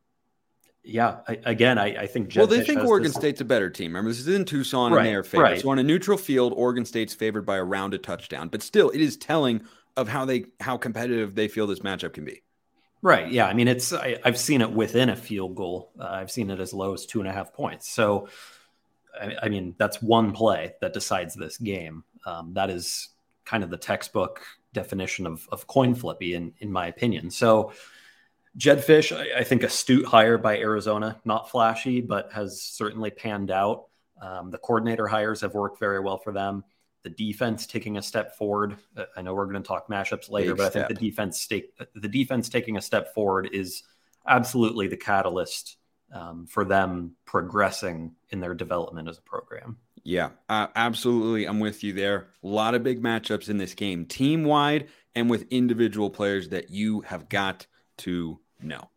yeah, 0.82 1.18
I, 1.26 1.38
again, 1.44 1.78
I, 1.78 2.02
I 2.02 2.06
think. 2.06 2.32
Well, 2.36 2.46
they 2.46 2.60
Fisch 2.60 2.66
think 2.66 2.84
Oregon 2.84 3.08
this... 3.08 3.16
State's 3.16 3.40
a 3.40 3.44
better 3.44 3.70
team. 3.70 3.90
Remember, 3.90 4.10
this 4.10 4.20
is 4.20 4.28
in 4.28 4.44
Tucson, 4.44 4.92
right, 4.92 4.98
and 4.98 5.06
they 5.08 5.14
are 5.14 5.24
favored. 5.24 5.42
Right. 5.42 5.60
So 5.60 5.70
on 5.70 5.78
a 5.78 5.82
neutral 5.82 6.18
field, 6.18 6.52
Oregon 6.56 6.84
State's 6.84 7.14
favored 7.14 7.46
by 7.46 7.56
a 7.56 7.64
rounded 7.64 8.02
touchdown. 8.02 8.48
But 8.48 8.62
still, 8.62 8.90
it 8.90 9.00
is 9.00 9.16
telling 9.16 9.62
of 9.96 10.08
how 10.08 10.24
they 10.24 10.46
how 10.60 10.76
competitive 10.76 11.34
they 11.34 11.48
feel 11.48 11.66
this 11.66 11.80
matchup 11.80 12.12
can 12.12 12.24
be. 12.24 12.42
Right. 13.06 13.30
Yeah. 13.30 13.46
I 13.46 13.52
mean, 13.52 13.68
it's 13.68 13.92
I, 13.92 14.18
have 14.24 14.36
seen 14.36 14.62
it 14.62 14.72
within 14.72 15.10
a 15.10 15.14
field 15.14 15.54
goal. 15.54 15.92
Uh, 15.96 16.08
I've 16.08 16.28
seen 16.28 16.50
it 16.50 16.58
as 16.58 16.74
low 16.74 16.92
as 16.92 17.06
two 17.06 17.20
and 17.20 17.28
a 17.28 17.32
half 17.32 17.52
points. 17.52 17.88
So, 17.88 18.26
I, 19.16 19.32
I 19.44 19.48
mean, 19.48 19.76
that's 19.78 20.02
one 20.02 20.32
play 20.32 20.72
that 20.80 20.92
decides 20.92 21.36
this 21.36 21.56
game. 21.56 22.02
Um, 22.24 22.54
that 22.54 22.68
is 22.68 23.10
kind 23.44 23.62
of 23.62 23.70
the 23.70 23.76
textbook 23.76 24.42
definition 24.72 25.24
of, 25.24 25.48
of 25.52 25.68
coin 25.68 25.94
flippy, 25.94 26.34
in 26.34 26.52
in 26.58 26.72
my 26.72 26.88
opinion. 26.88 27.30
So, 27.30 27.72
Jedd 28.56 28.78
Fisch, 28.78 29.16
I, 29.16 29.38
I 29.38 29.44
think 29.44 29.62
astute 29.62 30.06
hire 30.06 30.36
by 30.36 30.58
Arizona, 30.58 31.20
not 31.24 31.48
flashy, 31.48 32.00
but 32.00 32.32
has 32.32 32.60
certainly 32.60 33.10
panned 33.10 33.52
out. 33.52 33.84
Um, 34.20 34.50
the 34.50 34.58
coordinator 34.58 35.06
hires 35.06 35.42
have 35.42 35.54
worked 35.54 35.78
very 35.78 36.00
well 36.00 36.18
for 36.18 36.32
them 36.32 36.64
the 37.06 37.10
defense 37.10 37.68
taking 37.68 37.98
a 37.98 38.02
step 38.02 38.36
forward. 38.36 38.78
Uh, 38.96 39.04
I 39.16 39.22
know 39.22 39.32
we're 39.32 39.46
going 39.46 39.62
to 39.62 39.66
talk 39.66 39.88
mashups 39.88 40.28
later, 40.28 40.54
Big 40.54 40.58
but 40.58 40.72
step. 40.72 40.84
I 40.84 40.88
think 40.88 40.98
the 40.98 41.08
defense 41.08 41.46
take 41.46 41.72
the 41.94 42.08
defense 42.08 42.48
taking 42.48 42.76
a 42.76 42.82
step 42.82 43.14
forward 43.14 43.50
is 43.52 43.84
absolutely 44.26 44.88
the 44.88 44.96
catalyst 44.96 45.76
um, 46.12 46.46
for 46.46 46.64
them 46.64 47.14
progressing 47.24 48.16
in 48.30 48.40
their 48.40 48.54
development 48.54 49.08
as 49.08 49.18
a 49.18 49.22
program. 49.22 49.76
Yeah, 50.02 50.30
uh, 50.48 50.66
absolutely. 50.74 51.46
I'm 51.46 51.60
with 51.60 51.84
you 51.84 51.92
there. 51.92 52.26
A 52.42 52.46
lot 52.48 52.74
of 52.74 52.82
big 52.82 53.00
matchups 53.00 53.48
in 53.48 53.58
this 53.58 53.74
game, 53.74 54.04
team 54.04 54.42
wide 54.42 54.88
and 55.14 55.30
with 55.30 55.46
individual 55.50 56.10
players 56.10 56.48
that 56.48 56.70
you 56.70 57.02
have 57.02 57.28
got 57.28 57.66
to 57.98 58.40
know. 58.60 58.90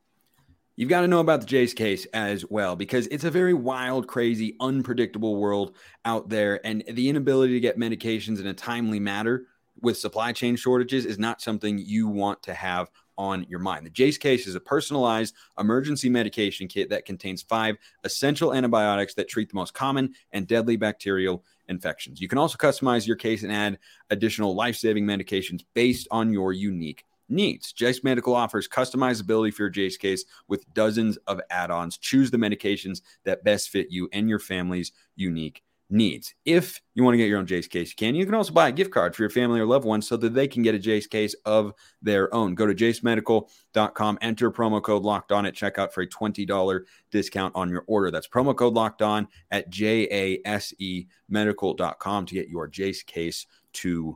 You've 0.80 0.88
got 0.88 1.02
to 1.02 1.10
know 1.10 1.20
about 1.20 1.42
the 1.42 1.46
Jase 1.46 1.74
case 1.74 2.06
as 2.14 2.46
well 2.50 2.78
because 2.78 3.08
it's 3.08 3.26
a 3.26 3.30
very 3.30 3.54
wild, 3.54 4.08
crazy, 4.08 4.56
unpredictable 4.62 5.36
world 5.36 5.76
out 6.06 6.30
there. 6.30 6.66
And 6.66 6.86
the 6.90 7.10
inability 7.10 7.52
to 7.52 7.60
get 7.60 7.78
medications 7.78 8.40
in 8.40 8.48
a 8.48 8.54
timely 8.54 8.98
manner 8.98 9.48
with 9.82 9.98
supply 9.98 10.32
chain 10.32 10.56
shortages 10.56 11.06
is 11.06 11.20
not 11.20 11.42
something 11.42 11.80
you 11.80 12.08
want 12.08 12.42
to 12.44 12.54
have 12.54 12.90
on 13.18 13.46
your 13.50 13.60
mind. 13.60 13.88
The 13.88 13.90
Jase 13.90 14.18
case 14.18 14.48
is 14.48 14.56
a 14.56 14.62
personalized 14.62 15.36
emergency 15.60 16.08
medication 16.08 16.70
kit 16.70 16.90
that 16.92 17.04
contains 17.04 17.42
five 17.42 17.76
essential 18.06 18.54
antibiotics 18.54 19.14
that 19.16 19.28
treat 19.28 19.50
the 19.50 19.56
most 19.56 19.74
common 19.74 20.14
and 20.32 20.48
deadly 20.48 20.78
bacterial 20.78 21.44
infections. 21.68 22.22
You 22.22 22.30
can 22.30 22.38
also 22.38 22.56
customize 22.56 23.06
your 23.06 23.18
case 23.18 23.44
and 23.44 23.52
add 23.52 23.80
additional 24.12 24.56
life 24.56 24.78
saving 24.78 25.06
medications 25.06 25.66
based 25.74 26.08
on 26.10 26.32
your 26.32 26.54
unique 26.54 27.04
needs. 27.30 27.72
Jase 27.74 28.04
Medical 28.04 28.36
offers 28.36 28.68
customizability 28.68 29.54
for 29.54 29.64
your 29.64 29.70
Jase 29.70 29.98
case 29.98 30.26
with 30.48 30.72
dozens 30.74 31.18
of 31.28 31.40
add 31.50 31.72
ons. 31.72 31.98
Choose 31.98 32.32
the 32.32 32.38
medications 32.38 33.02
that 33.26 33.44
best 33.44 33.70
fit 33.70 33.88
you 33.90 34.10
and 34.12 34.30
your 34.30 34.40
family's 34.40 34.92
unique 35.16 35.64
needs. 35.90 36.36
If 36.46 36.82
you 36.94 37.04
want 37.04 37.14
to 37.14 37.18
get 37.18 37.28
your 37.28 37.40
own 37.40 37.48
Jase 37.48 37.68
case, 37.68 37.90
you 37.90 37.96
can. 37.96 38.16
You 38.16 38.26
can 38.26 38.36
also 38.36 38.54
buy 38.54 38.68
a 38.68 38.72
gift 38.72 38.92
card 38.92 39.16
for 39.16 39.24
your 39.24 39.30
family 39.30 39.60
or 39.60 39.66
loved 39.66 39.86
ones 39.86 40.08
so 40.08 40.18
that 40.18 40.34
they 40.34 40.48
can 40.48 40.62
get 40.62 40.76
a 40.76 40.80
Jase 40.80 41.08
case 41.08 41.36
of 41.46 41.74
their 42.02 42.34
own. 42.34 42.56
Go 42.56 42.68
to 42.68 42.76
jasemedical.com, 42.76 44.18
enter 44.22 44.52
promo 44.52 44.82
code 44.82 45.04
locked 45.04 45.32
on 45.32 45.46
at 45.46 45.56
checkout 45.56 45.92
for 45.92 46.02
a 46.02 46.08
$20 46.08 46.82
discount 47.12 47.56
on 47.56 47.70
your 47.70 47.84
order. 47.88 48.12
That's 48.12 48.28
promo 48.28 48.56
code 48.56 48.74
locked 48.74 49.02
on 49.02 49.28
at 49.52 49.70
J 49.70 50.08
A 50.12 50.48
S 50.48 50.74
E 50.78 51.08
medical.com 51.28 52.26
to 52.28 52.34
get 52.34 52.50
your 52.50 52.68
Jase 52.68 53.04
case 53.04 53.48
today. 53.74 54.14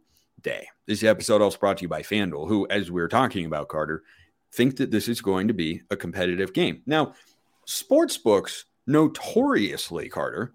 This 0.86 1.04
episode 1.04 1.42
also 1.42 1.58
brought 1.58 1.78
to 1.78 1.84
you 1.84 1.88
by 1.88 2.02
FanDuel, 2.02 2.48
who, 2.48 2.68
as 2.70 2.92
we 2.92 3.02
are 3.02 3.08
talking 3.08 3.46
about, 3.46 3.70
Carter, 3.70 4.04
think 4.54 4.78
that 4.78 4.92
this 4.92 5.08
is 5.08 5.22
going 5.22 5.48
to 5.48 5.54
be 5.54 5.82
a 5.90 5.96
competitive 5.96 6.54
game. 6.54 6.82
Now, 6.86 7.14
sports 7.66 8.18
books 8.18 8.66
notoriously, 8.86 10.10
Carter, 10.10 10.54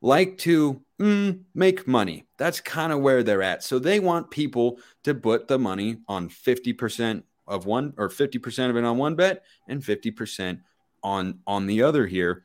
like 0.00 0.38
to 0.38 0.82
mm, 1.00 1.40
make 1.54 1.86
money. 1.86 2.26
That's 2.36 2.60
kind 2.60 2.92
of 2.92 3.00
where 3.00 3.22
they're 3.22 3.42
at. 3.42 3.62
So 3.62 3.78
they 3.78 4.00
want 4.00 4.30
people 4.30 4.78
to 5.04 5.14
put 5.14 5.48
the 5.48 5.58
money 5.58 5.98
on 6.08 6.28
50% 6.28 7.22
of 7.46 7.66
one 7.66 7.94
or 7.96 8.08
50% 8.08 8.70
of 8.70 8.76
it 8.76 8.84
on 8.84 8.98
one 8.98 9.14
bet 9.14 9.44
and 9.68 9.82
50% 9.82 10.60
on 11.02 11.38
on 11.46 11.66
the 11.66 11.82
other 11.82 12.06
here. 12.06 12.44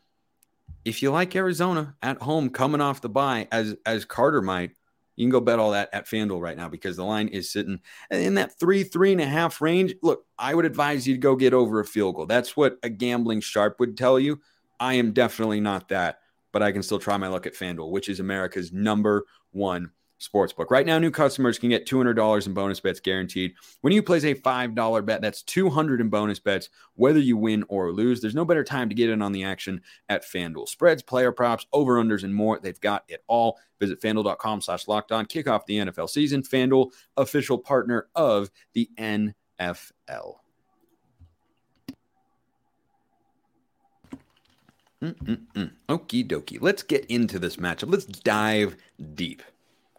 If 0.85 1.01
you 1.01 1.11
like 1.11 1.35
Arizona 1.35 1.95
at 2.01 2.21
home 2.21 2.49
coming 2.49 2.81
off 2.81 3.01
the 3.01 3.09
bye 3.09 3.47
as 3.51 3.75
as 3.85 4.05
Carter 4.05 4.41
might, 4.41 4.71
you 5.15 5.25
can 5.25 5.31
go 5.31 5.39
bet 5.39 5.59
all 5.59 5.71
that 5.71 5.89
at 5.93 6.07
FanDuel 6.07 6.41
right 6.41 6.57
now 6.57 6.69
because 6.69 6.97
the 6.97 7.05
line 7.05 7.27
is 7.27 7.51
sitting 7.51 7.79
in 8.11 8.35
that 8.35 8.59
three, 8.59 8.83
three 8.83 9.11
and 9.11 9.21
a 9.21 9.25
half 9.25 9.61
range. 9.61 9.93
Look, 10.01 10.25
I 10.37 10.55
would 10.55 10.65
advise 10.65 11.07
you 11.07 11.13
to 11.13 11.19
go 11.19 11.35
get 11.35 11.53
over 11.53 11.79
a 11.79 11.85
field 11.85 12.15
goal. 12.15 12.25
That's 12.25 12.57
what 12.57 12.77
a 12.83 12.89
gambling 12.89 13.41
sharp 13.41 13.79
would 13.79 13.97
tell 13.97 14.19
you. 14.19 14.39
I 14.79 14.95
am 14.95 15.11
definitely 15.13 15.61
not 15.61 15.89
that 15.89 16.19
but 16.53 16.63
I 16.63 16.71
can 16.71 16.83
still 16.83 16.99
try 16.99 17.17
my 17.17 17.27
luck 17.27 17.45
at 17.45 17.55
FanDuel, 17.55 17.89
which 17.89 18.07
is 18.07 18.21
America's 18.21 18.71
number 18.71 19.25
one 19.51 19.91
sportsbook. 20.27 20.71
Right 20.71 20.85
now, 20.85 20.97
new 20.99 21.11
customers 21.11 21.59
can 21.59 21.69
get 21.69 21.85
$200 21.85 22.47
in 22.47 22.53
bonus 22.53 22.79
bets 22.79 22.99
guaranteed. 22.99 23.53
When 23.81 23.93
you 23.93 24.01
place 24.01 24.23
a 24.23 24.35
$5 24.35 25.05
bet, 25.05 25.21
that's 25.21 25.43
200 25.43 26.01
in 26.01 26.09
bonus 26.09 26.39
bets, 26.39 26.69
whether 26.95 27.19
you 27.19 27.37
win 27.37 27.63
or 27.67 27.91
lose. 27.91 28.21
There's 28.21 28.35
no 28.35 28.45
better 28.45 28.63
time 28.63 28.89
to 28.89 28.95
get 28.95 29.09
in 29.09 29.21
on 29.21 29.31
the 29.31 29.43
action 29.43 29.81
at 30.09 30.23
FanDuel. 30.23 30.67
Spreads, 30.67 31.03
player 31.03 31.31
props, 31.31 31.65
over-unders, 31.73 32.23
and 32.23 32.33
more. 32.33 32.59
They've 32.59 32.79
got 32.79 33.03
it 33.07 33.23
all. 33.27 33.59
Visit 33.79 34.01
FanDuel.com 34.01 34.61
slash 34.61 34.87
locked 34.87 35.11
on. 35.11 35.25
Kick 35.25 35.47
off 35.47 35.65
the 35.65 35.77
NFL 35.77 36.09
season. 36.09 36.41
FanDuel, 36.43 36.91
official 37.17 37.57
partner 37.57 38.07
of 38.15 38.49
the 38.73 38.89
NFL. 38.97 40.37
Mm-mm-mm. 45.03 45.71
Okie 45.89 46.25
dokie. 46.25 46.59
Let's 46.61 46.81
get 46.81 47.05
into 47.07 47.37
this 47.37 47.57
matchup. 47.57 47.91
Let's 47.91 48.05
dive 48.05 48.77
deep, 49.15 49.43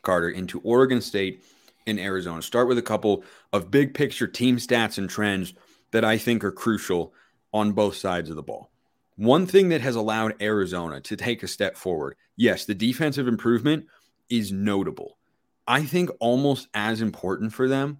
Carter, 0.05 0.31
into 0.31 0.61
Oregon 0.61 1.01
State 1.01 1.45
and 1.87 1.99
Arizona. 1.99 2.43
Start 2.43 2.69
with 2.69 2.79
a 2.79 2.83
couple 2.83 3.25
of 3.53 3.71
big 3.71 3.95
picture 3.95 4.27
team 4.27 4.57
stats 4.57 4.99
and 4.99 5.11
trends 5.11 5.55
that 5.91 6.05
I 6.05 6.19
think 6.19 6.45
are 6.45 6.53
crucial 6.53 7.13
on 7.53 7.73
both 7.73 7.97
sides 7.97 8.31
of 8.31 8.37
the 8.37 8.43
ball. 8.43 8.71
One 9.17 9.47
thing 9.47 9.69
that 9.69 9.81
has 9.81 9.97
allowed 9.97 10.43
Arizona 10.43 11.01
to 11.03 11.17
take 11.17 11.43
a 11.43 11.49
step 11.49 11.77
forward, 11.77 12.17
yes, 12.37 12.65
the 12.65 12.75
defensive 12.75 13.29
improvement 13.29 13.87
is 14.29 14.51
notable. 14.51 15.19
I 15.67 15.85
think 15.85 16.11
almost 16.21 16.69
as 16.75 17.01
important 17.01 17.53
for 17.53 17.69
them 17.69 17.99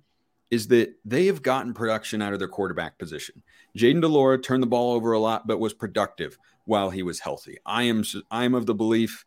is 0.51 0.69
that 0.69 0.95
they 1.05 1.27
have 1.27 1.43
gotten 1.43 1.73
production 1.73 2.21
out 2.21 2.33
of 2.33 2.39
their 2.39 2.49
quarterback 2.49 2.99
position. 2.99 3.43
Jayden 3.77 4.01
de 4.01 4.09
Laura 4.09 4.39
turned 4.39 4.63
the 4.63 4.69
ball 4.69 4.93
over 4.93 5.13
a 5.13 5.19
lot, 5.19 5.47
but 5.47 5.59
was 5.59 5.73
productive 5.73 6.39
while 6.65 6.91
he 6.91 7.03
was 7.03 7.21
healthy. 7.21 7.59
I 7.65 7.85
am 7.85 8.05
I 8.31 8.45
am 8.45 8.55
of 8.55 8.67
the 8.67 8.75
belief 8.75 9.25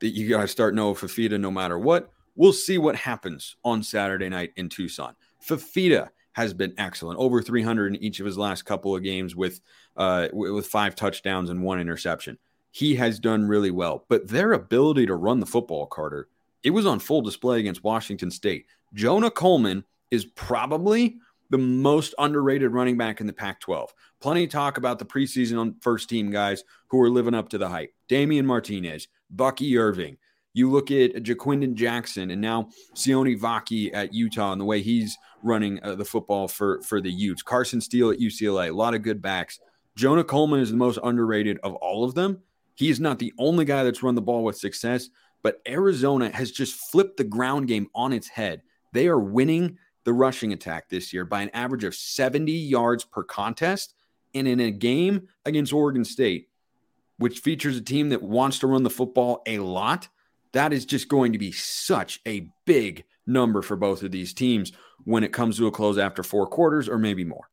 that 0.00 0.08
you 0.08 0.28
got 0.28 0.42
to 0.42 0.48
start 0.48 0.74
Noah 0.74 0.94
Fifita 0.94 1.38
no 1.38 1.50
matter 1.50 1.78
what. 1.78 2.10
We'll 2.36 2.52
see 2.52 2.78
what 2.78 2.96
happens 2.96 3.56
on 3.64 3.82
Saturday 3.82 4.28
night 4.28 4.52
in 4.56 4.68
Tucson. 4.68 5.14
Fifita 5.46 6.10
has 6.32 6.52
been 6.52 6.74
excellent, 6.78 7.18
over 7.18 7.40
300 7.40 7.94
in 7.94 8.02
each 8.02 8.18
of 8.18 8.26
his 8.26 8.36
last 8.36 8.62
couple 8.62 8.94
of 8.94 9.02
games 9.02 9.36
with 9.36 9.60
uh, 9.96 10.28
with 10.32 10.66
five 10.66 10.96
touchdowns 10.96 11.50
and 11.50 11.62
one 11.62 11.80
interception. 11.80 12.38
He 12.72 12.96
has 12.96 13.20
done 13.20 13.46
really 13.46 13.70
well, 13.70 14.04
but 14.08 14.26
their 14.28 14.52
ability 14.52 15.06
to 15.06 15.14
run 15.14 15.38
the 15.38 15.46
football, 15.46 15.86
Carter, 15.86 16.28
it 16.64 16.70
was 16.70 16.86
on 16.86 16.98
full 16.98 17.22
display 17.22 17.60
against 17.60 17.84
Washington 17.84 18.32
State. 18.32 18.66
Jonah 18.94 19.30
Coleman 19.30 19.84
is 20.10 20.24
probably 20.24 21.18
the 21.50 21.58
most 21.58 22.14
underrated 22.18 22.72
running 22.72 22.96
back 22.96 23.20
in 23.20 23.28
the 23.28 23.32
Pac 23.32 23.60
12. 23.60 23.94
Plenty 24.20 24.44
of 24.44 24.50
talk 24.50 24.76
about 24.76 24.98
the 24.98 25.04
preseason 25.04 25.60
on 25.60 25.76
first 25.80 26.08
team 26.08 26.30
guys 26.30 26.64
who 26.88 27.00
are 27.00 27.10
living 27.10 27.34
up 27.34 27.48
to 27.50 27.58
the 27.58 27.68
hype. 27.68 27.94
Damien 28.08 28.46
Martinez, 28.46 29.06
Bucky 29.30 29.78
Irving. 29.78 30.16
You 30.54 30.70
look 30.70 30.90
at 30.90 31.14
Ja'Quinden 31.14 31.74
Jackson 31.74 32.30
and 32.30 32.40
now 32.40 32.68
Sione 32.94 33.38
Vaki 33.38 33.92
at 33.92 34.14
Utah 34.14 34.52
and 34.52 34.60
the 34.60 34.64
way 34.64 34.80
he's 34.80 35.18
running 35.42 35.80
uh, 35.82 35.96
the 35.96 36.04
football 36.04 36.48
for, 36.48 36.80
for 36.82 37.00
the 37.00 37.10
Utes. 37.10 37.42
Carson 37.42 37.80
Steele 37.80 38.10
at 38.10 38.20
UCLA, 38.20 38.70
a 38.70 38.72
lot 38.72 38.94
of 38.94 39.02
good 39.02 39.20
backs. 39.20 39.58
Jonah 39.96 40.24
Coleman 40.24 40.60
is 40.60 40.70
the 40.70 40.76
most 40.76 40.98
underrated 41.02 41.58
of 41.62 41.74
all 41.74 42.04
of 42.04 42.14
them. 42.14 42.40
He 42.74 42.88
is 42.88 43.00
not 43.00 43.18
the 43.18 43.32
only 43.38 43.64
guy 43.64 43.84
that's 43.84 44.02
run 44.02 44.14
the 44.14 44.22
ball 44.22 44.44
with 44.44 44.56
success, 44.56 45.10
but 45.42 45.60
Arizona 45.68 46.30
has 46.30 46.50
just 46.50 46.74
flipped 46.74 47.16
the 47.16 47.24
ground 47.24 47.68
game 47.68 47.88
on 47.94 48.12
its 48.12 48.28
head. 48.28 48.62
They 48.92 49.08
are 49.08 49.20
winning 49.20 49.78
the 50.04 50.12
rushing 50.12 50.52
attack 50.52 50.88
this 50.88 51.12
year 51.12 51.24
by 51.24 51.42
an 51.42 51.50
average 51.50 51.84
of 51.84 51.94
70 51.94 52.52
yards 52.52 53.04
per 53.04 53.22
contest. 53.22 53.94
And 54.34 54.48
in 54.48 54.60
a 54.60 54.70
game 54.70 55.28
against 55.44 55.72
Oregon 55.72 56.04
State, 56.04 56.48
which 57.18 57.38
features 57.40 57.76
a 57.76 57.80
team 57.80 58.08
that 58.08 58.22
wants 58.22 58.58
to 58.60 58.66
run 58.66 58.82
the 58.82 58.90
football 58.90 59.42
a 59.46 59.58
lot, 59.60 60.08
that 60.54 60.72
is 60.72 60.86
just 60.86 61.08
going 61.08 61.32
to 61.32 61.38
be 61.38 61.52
such 61.52 62.20
a 62.26 62.48
big 62.64 63.04
number 63.26 63.62
for 63.62 63.76
both 63.76 64.02
of 64.02 64.10
these 64.10 64.32
teams 64.32 64.72
when 65.04 65.24
it 65.24 65.32
comes 65.32 65.58
to 65.58 65.66
a 65.66 65.70
close 65.70 65.98
after 65.98 66.22
four 66.22 66.46
quarters 66.46 66.88
or 66.88 66.98
maybe 66.98 67.24
more. 67.24 67.50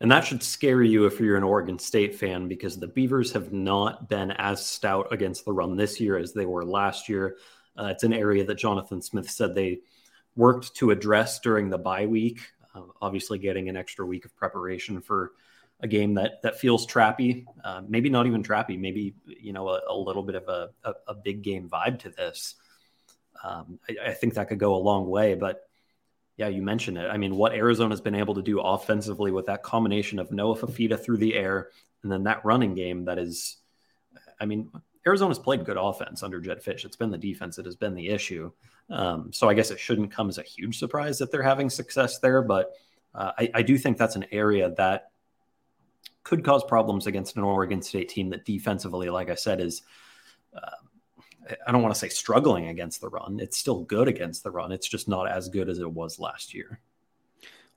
And 0.00 0.10
that 0.10 0.24
should 0.24 0.42
scare 0.42 0.82
you 0.82 1.06
if 1.06 1.18
you're 1.18 1.36
an 1.36 1.44
Oregon 1.44 1.78
State 1.78 2.14
fan 2.14 2.46
because 2.46 2.78
the 2.78 2.88
Beavers 2.88 3.32
have 3.32 3.52
not 3.52 4.08
been 4.08 4.32
as 4.32 4.64
stout 4.64 5.08
against 5.12 5.44
the 5.44 5.52
run 5.52 5.76
this 5.76 6.00
year 6.00 6.18
as 6.18 6.32
they 6.32 6.46
were 6.46 6.64
last 6.64 7.08
year. 7.08 7.36
Uh, 7.78 7.86
it's 7.86 8.04
an 8.04 8.12
area 8.12 8.44
that 8.44 8.56
Jonathan 8.56 9.00
Smith 9.00 9.30
said 9.30 9.54
they 9.54 9.80
worked 10.36 10.74
to 10.76 10.90
address 10.90 11.40
during 11.40 11.70
the 11.70 11.78
bye 11.78 12.06
week. 12.06 12.40
Uh, 12.74 12.82
obviously, 13.00 13.38
getting 13.38 13.68
an 13.68 13.76
extra 13.76 14.04
week 14.04 14.24
of 14.24 14.36
preparation 14.36 15.00
for 15.00 15.32
a 15.84 15.86
game 15.86 16.14
that 16.14 16.42
that 16.42 16.58
feels 16.58 16.86
trappy, 16.86 17.44
uh, 17.62 17.82
maybe 17.86 18.08
not 18.08 18.26
even 18.26 18.42
trappy, 18.42 18.78
maybe 18.78 19.14
you 19.26 19.52
know 19.52 19.68
a, 19.68 19.82
a 19.88 19.94
little 19.96 20.22
bit 20.22 20.34
of 20.34 20.48
a, 20.48 20.70
a, 20.82 20.94
a, 21.08 21.14
big 21.14 21.42
game 21.42 21.68
vibe 21.68 21.98
to 22.00 22.08
this. 22.08 22.54
Um, 23.44 23.78
I, 23.88 24.10
I, 24.10 24.14
think 24.14 24.34
that 24.34 24.48
could 24.48 24.58
go 24.58 24.74
a 24.74 24.76
long 24.76 25.08
way, 25.08 25.34
but 25.34 25.68
yeah, 26.38 26.48
you 26.48 26.62
mentioned 26.62 26.96
it. 26.96 27.08
I 27.10 27.18
mean, 27.18 27.36
what 27.36 27.52
Arizona's 27.52 28.00
been 28.00 28.14
able 28.14 28.34
to 28.34 28.42
do 28.42 28.60
offensively 28.60 29.30
with 29.30 29.46
that 29.46 29.62
combination 29.62 30.18
of 30.18 30.32
Noah 30.32 30.56
Fifita 30.56 30.98
through 30.98 31.18
the 31.18 31.34
air 31.34 31.68
and 32.02 32.10
then 32.10 32.24
that 32.24 32.44
running 32.44 32.74
game 32.74 33.04
that 33.04 33.18
is, 33.18 33.58
I 34.40 34.46
mean, 34.46 34.70
Arizona's 35.06 35.38
played 35.38 35.66
good 35.66 35.76
offense 35.76 36.22
under 36.22 36.40
Jedd 36.40 36.64
Fisch. 36.64 36.86
It's 36.86 36.96
been 36.96 37.10
the 37.10 37.18
defense 37.18 37.56
that 37.56 37.66
has 37.66 37.76
been 37.76 37.94
the 37.94 38.08
issue. 38.08 38.50
Um, 38.88 39.32
so 39.32 39.50
I 39.50 39.54
guess 39.54 39.70
it 39.70 39.78
shouldn't 39.78 40.12
come 40.12 40.30
as 40.30 40.38
a 40.38 40.42
huge 40.42 40.78
surprise 40.78 41.18
that 41.18 41.30
they're 41.30 41.42
having 41.42 41.68
success 41.68 42.20
there. 42.20 42.42
But 42.42 42.72
uh, 43.14 43.32
I, 43.38 43.50
I, 43.54 43.62
do 43.62 43.78
think 43.78 43.96
that's 43.96 44.16
an 44.16 44.26
area 44.32 44.74
that 44.76 45.10
could 46.24 46.44
cause 46.44 46.64
problems 46.64 47.06
against 47.06 47.36
an 47.36 47.44
Oregon 47.44 47.80
State 47.82 48.08
team 48.08 48.30
that 48.30 48.44
defensively, 48.44 49.08
like 49.10 49.30
I 49.30 49.34
said, 49.34 49.60
is. 49.60 49.82
Uh, 50.54 50.70
I 51.66 51.72
don't 51.72 51.82
want 51.82 51.92
to 51.94 52.00
say 52.00 52.08
struggling 52.08 52.68
against 52.68 53.02
the 53.02 53.10
run. 53.10 53.38
It's 53.38 53.58
still 53.58 53.82
good 53.82 54.08
against 54.08 54.42
the 54.44 54.50
run. 54.50 54.72
It's 54.72 54.88
just 54.88 55.08
not 55.08 55.28
as 55.28 55.50
good 55.50 55.68
as 55.68 55.78
it 55.78 55.92
was 55.92 56.18
last 56.18 56.54
year. 56.54 56.80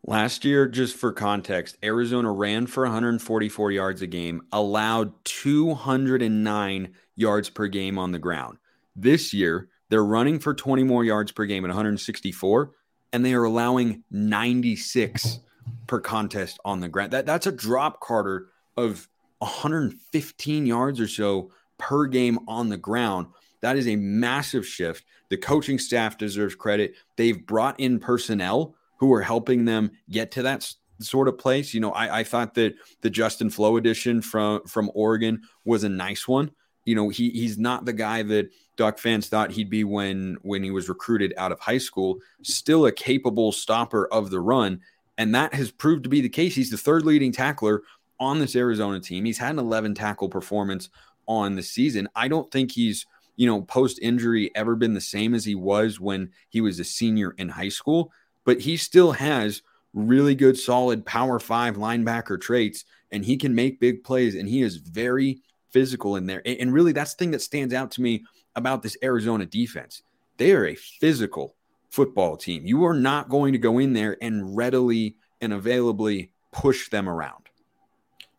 Last 0.06 0.46
year, 0.46 0.68
just 0.70 0.96
for 0.96 1.12
context, 1.12 1.78
Arizona 1.84 2.32
ran 2.32 2.68
for 2.68 2.84
144 2.84 3.72
yards 3.72 4.02
a 4.02 4.08
game, 4.08 4.42
allowed 4.54 5.12
209 5.26 6.94
yards 7.16 7.50
per 7.50 7.68
game 7.68 7.98
on 7.98 8.14
the 8.14 8.20
ground. 8.20 8.58
This 8.96 9.34
year, 9.34 9.68
they're 9.90 10.06
running 10.06 10.40
for 10.40 10.54
20 10.54 10.84
more 10.84 11.04
yards 11.04 11.32
per 11.32 11.46
game 11.46 11.66
at 11.66 11.70
164, 11.70 12.72
and 13.12 13.26
they 13.26 13.34
are 13.34 13.44
allowing 13.44 14.04
96 14.12 15.40
per 15.88 16.00
contest 16.00 16.60
on 16.66 16.80
the 16.80 16.90
ground. 16.90 17.12
That, 17.12 17.26
that's 17.26 17.48
a 17.48 17.52
drop, 17.52 18.00
Carter, 18.00 18.48
of 18.76 19.08
115 19.40 20.66
yards 20.66 21.00
or 21.00 21.08
so 21.08 21.52
per 21.78 22.06
game 22.06 22.40
on 22.48 22.70
the 22.70 22.78
ground. 22.78 23.28
That 23.62 23.78
is 23.78 23.88
a 23.88 23.96
massive 23.96 24.66
shift. 24.66 25.06
The 25.30 25.38
coaching 25.38 25.80
staff 25.80 26.18
deserves 26.18 26.56
credit. 26.56 26.96
They've 27.16 27.46
brought 27.46 27.80
in 27.80 28.00
personnel 28.00 28.76
who 28.98 29.14
are 29.14 29.22
helping 29.22 29.66
them 29.66 29.92
get 30.10 30.32
to 30.32 30.44
that 30.44 30.72
sort 31.00 31.28
of 31.28 31.38
place. 31.38 31.74
You 31.74 31.80
know, 31.80 31.92
I, 31.92 32.20
I 32.20 32.24
thought 32.24 32.54
that 32.56 32.76
the 33.02 33.10
Justin 33.10 33.50
Flowe 33.50 33.78
edition 33.78 34.22
from 34.22 34.66
from 34.66 34.92
Oregon 34.94 35.42
was 35.66 35.84
a 35.84 35.90
nice 35.90 36.28
one. 36.28 36.52
You 36.86 36.96
know, 36.96 37.10
he 37.10 37.30
he's 37.32 37.58
not 37.58 37.86
the 37.86 37.94
guy 37.94 38.24
that 38.24 38.50
Duck 38.78 39.00
fans 39.00 39.28
thought 39.28 39.52
he'd 39.52 39.70
be 39.70 39.84
when 39.84 40.38
when 40.42 40.64
he 40.64 40.72
was 40.72 40.90
recruited 40.90 41.34
out 41.38 41.52
of 41.52 41.60
high 41.60 41.78
school. 41.78 42.18
Still 42.44 42.86
a 42.86 42.92
capable 42.92 43.52
stopper 43.52 44.08
of 44.08 44.30
the 44.30 44.40
run, 44.40 44.82
and 45.18 45.34
that 45.36 45.54
has 45.54 45.72
proved 45.72 46.04
to 46.04 46.10
be 46.10 46.22
the 46.22 46.30
case. 46.30 46.56
He's 46.56 46.72
the 46.72 46.78
third 46.78 47.06
leading 47.06 47.32
tackler 47.32 47.84
on 48.20 48.40
this 48.40 48.56
Arizona 48.56 49.00
team. 49.00 49.26
He's 49.26 49.38
had 49.38 49.52
an 49.52 49.60
11 49.60 49.96
tackle 49.96 50.30
performance 50.30 50.90
on 51.28 51.56
the 51.56 51.64
season. 51.64 52.08
I 52.16 52.28
don't 52.28 52.52
think 52.52 52.72
he's 52.72 53.06
you 53.38 53.46
know, 53.46 53.62
post 53.62 54.00
injury 54.02 54.52
ever 54.56 54.76
been 54.76 54.94
the 54.94 55.00
same 55.00 55.34
as 55.34 55.46
he 55.46 55.56
was 55.56 56.00
when 56.00 56.32
he 56.50 56.60
was 56.60 56.80
a 56.80 56.84
senior 56.84 57.32
in 57.38 57.48
high 57.48 57.70
school, 57.70 58.12
but 58.44 58.60
he 58.60 58.76
still 58.76 59.14
has 59.14 59.62
really 59.94 60.36
good, 60.36 60.58
solid 60.58 61.06
power 61.06 61.40
five 61.40 61.78
linebacker 61.78 62.42
traits, 62.42 62.84
and 63.12 63.24
he 63.24 63.38
can 63.38 63.56
make 63.56 63.80
big 63.80 64.04
plays, 64.04 64.36
and 64.36 64.50
he 64.50 64.64
is 64.64 64.78
very 64.78 65.40
physical 65.72 66.16
in 66.16 66.26
there. 66.26 66.42
And 66.46 66.74
really, 66.74 66.92
that's 66.92 67.14
the 67.14 67.20
thing 67.20 67.32
that 67.32 67.42
stands 67.42 67.74
out 67.74 67.92
to 67.92 68.02
me 68.02 68.26
about 68.56 68.82
this 68.82 68.98
Arizona 69.04 69.46
defense. 69.46 70.02
They 70.38 70.52
are 70.54 70.66
a 70.66 70.76
physical 70.76 71.56
football 71.90 72.38
team. 72.38 72.66
You 72.66 72.86
are 72.86 72.94
not 72.94 73.30
going 73.30 73.54
to 73.54 73.60
go 73.60 73.80
in 73.80 73.94
there 73.94 74.18
and 74.22 74.56
readily 74.56 75.18
and 75.42 75.54
availably 75.54 76.32
push 76.52 76.90
them 76.90 77.08
around. 77.08 77.50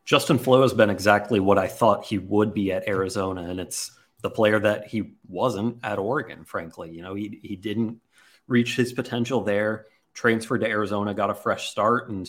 Justin 0.04 0.38
Flowe 0.38 0.62
has 0.62 0.72
been 0.72 0.90
exactly 0.90 1.38
what 1.38 1.58
I 1.58 1.66
thought 1.66 2.06
he 2.06 2.18
would 2.18 2.54
be 2.54 2.72
at 2.72 2.88
Arizona, 2.88 3.42
and 3.42 3.60
it's 3.60 3.90
the 4.22 4.30
player 4.30 4.58
that 4.58 4.86
he 4.86 5.12
wasn't 5.28 5.78
at 5.84 5.98
Oregon, 5.98 6.44
frankly. 6.44 6.90
You 6.90 7.02
know, 7.02 7.14
he, 7.14 7.38
he 7.42 7.56
didn't 7.56 8.00
reach 8.46 8.74
his 8.74 8.92
potential 8.92 9.44
there, 9.44 9.86
transferred 10.14 10.62
to 10.62 10.66
Arizona, 10.66 11.14
got 11.14 11.30
a 11.30 11.34
fresh 11.34 11.68
start. 11.68 12.08
And, 12.08 12.28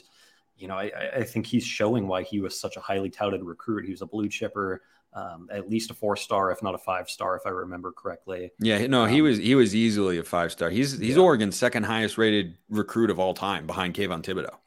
you 0.58 0.68
know, 0.68 0.76
I, 0.76 0.92
I 1.16 1.24
think 1.24 1.46
he's 1.46 1.64
showing 1.64 2.08
why 2.08 2.24
he 2.24 2.42
was 2.42 2.60
such 2.60 2.76
a 2.78 2.82
highly 2.82 3.10
touted 3.10 3.44
recruit. 3.44 3.86
He 3.86 3.92
was 3.92 4.02
a 4.02 4.08
blue 4.08 4.28
chipper, 4.28 4.82
um, 5.14 5.48
at 5.52 5.70
least 5.70 5.92
a 5.92 5.94
four 5.94 6.16
star, 6.16 6.52
if 6.52 6.62
not 6.62 6.76
a 6.76 6.78
five 6.78 7.10
star, 7.10 7.36
if 7.36 7.44
I 7.46 7.50
remember 7.50 7.92
correctly. 7.92 8.52
Yeah, 8.60 8.86
no, 8.88 9.04
um, 9.04 9.10
he 9.10 9.22
was 9.22 9.38
he 9.38 9.56
was 9.56 9.76
easily 9.76 10.18
a 10.18 10.24
five 10.24 10.52
star. 10.52 10.70
He's 10.70 10.98
he's 10.98 11.16
yeah. 11.16 11.22
Oregon's 11.22 11.56
second 11.56 11.84
highest 11.84 12.18
rated 12.18 12.58
recruit 12.70 13.10
of 13.10 13.20
all 13.20 13.34
time 13.34 13.66
behind 13.66 13.96
Kayvon 13.96 14.22
Thibodeaux. 14.22 14.58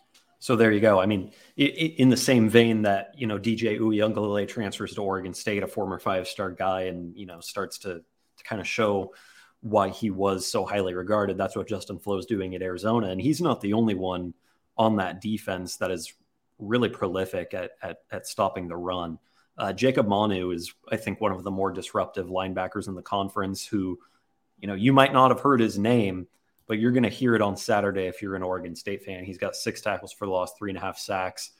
So 0.42 0.56
there 0.56 0.72
you 0.72 0.80
go. 0.80 1.00
I 1.00 1.06
mean, 1.06 1.30
in 1.56 2.08
the 2.08 2.16
same 2.16 2.48
vein 2.48 2.82
that 2.82 3.12
you 3.16 3.28
know 3.28 3.38
DJ 3.38 3.78
Uiagalelei 3.78 4.48
transfers 4.48 4.94
to 4.94 5.02
Oregon 5.02 5.32
State, 5.34 5.62
a 5.62 5.68
former 5.68 6.00
five-star 6.00 6.50
guy, 6.50 6.82
and 6.82 7.16
you 7.16 7.26
know 7.26 7.38
starts 7.38 7.78
to, 7.78 8.00
to 8.00 8.44
kind 8.44 8.60
of 8.60 8.66
show 8.66 9.14
why 9.60 9.90
he 9.90 10.10
was 10.10 10.44
so 10.44 10.64
highly 10.64 10.94
regarded. 10.94 11.38
That's 11.38 11.54
what 11.54 11.68
Justin 11.68 12.00
Flowe 12.00 12.18
is 12.18 12.26
doing 12.26 12.56
at 12.56 12.62
Arizona, 12.62 13.10
and 13.10 13.20
he's 13.20 13.40
not 13.40 13.60
the 13.60 13.74
only 13.74 13.94
one 13.94 14.34
on 14.76 14.96
that 14.96 15.20
defense 15.20 15.76
that 15.76 15.92
is 15.92 16.12
really 16.58 16.88
prolific 16.88 17.54
at 17.54 17.72
at, 17.80 17.98
at 18.10 18.26
stopping 18.26 18.66
the 18.66 18.76
run. 18.76 19.20
Uh, 19.58 19.72
Jacob 19.72 20.08
Manu 20.08 20.50
is, 20.50 20.72
I 20.90 20.96
think, 20.96 21.20
one 21.20 21.32
of 21.32 21.44
the 21.44 21.50
more 21.50 21.70
disruptive 21.70 22.28
linebackers 22.28 22.88
in 22.88 22.94
the 22.94 23.02
conference. 23.02 23.66
Who, 23.66 23.98
you 24.58 24.66
know, 24.66 24.74
you 24.74 24.92
might 24.92 25.12
not 25.12 25.30
have 25.30 25.40
heard 25.40 25.60
his 25.60 25.78
name 25.78 26.26
but 26.66 26.78
you're 26.78 26.92
going 26.92 27.02
to 27.02 27.08
hear 27.08 27.34
it 27.34 27.42
on 27.42 27.56
Saturday 27.56 28.06
if 28.06 28.22
you're 28.22 28.34
an 28.34 28.42
Oregon 28.42 28.74
State 28.74 29.04
fan. 29.04 29.24
He's 29.24 29.38
got 29.38 29.56
six 29.56 29.80
tackles 29.80 30.12
for 30.12 30.26
loss, 30.26 30.54
three 30.54 30.70
and 30.70 30.78
a 30.78 30.80
half 30.80 30.98
sacks, 30.98 31.50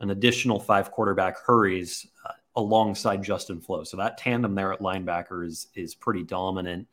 an 0.00 0.10
additional 0.10 0.60
five 0.60 0.90
quarterback 0.90 1.38
hurries 1.44 2.06
uh, 2.24 2.32
alongside 2.56 3.22
Justin 3.22 3.60
Flowe. 3.60 3.84
So 3.84 3.96
that 3.96 4.18
tandem 4.18 4.54
there 4.54 4.72
at 4.72 4.80
linebacker 4.80 5.44
is 5.44 5.68
is 5.74 5.94
pretty 5.94 6.22
dominant. 6.22 6.86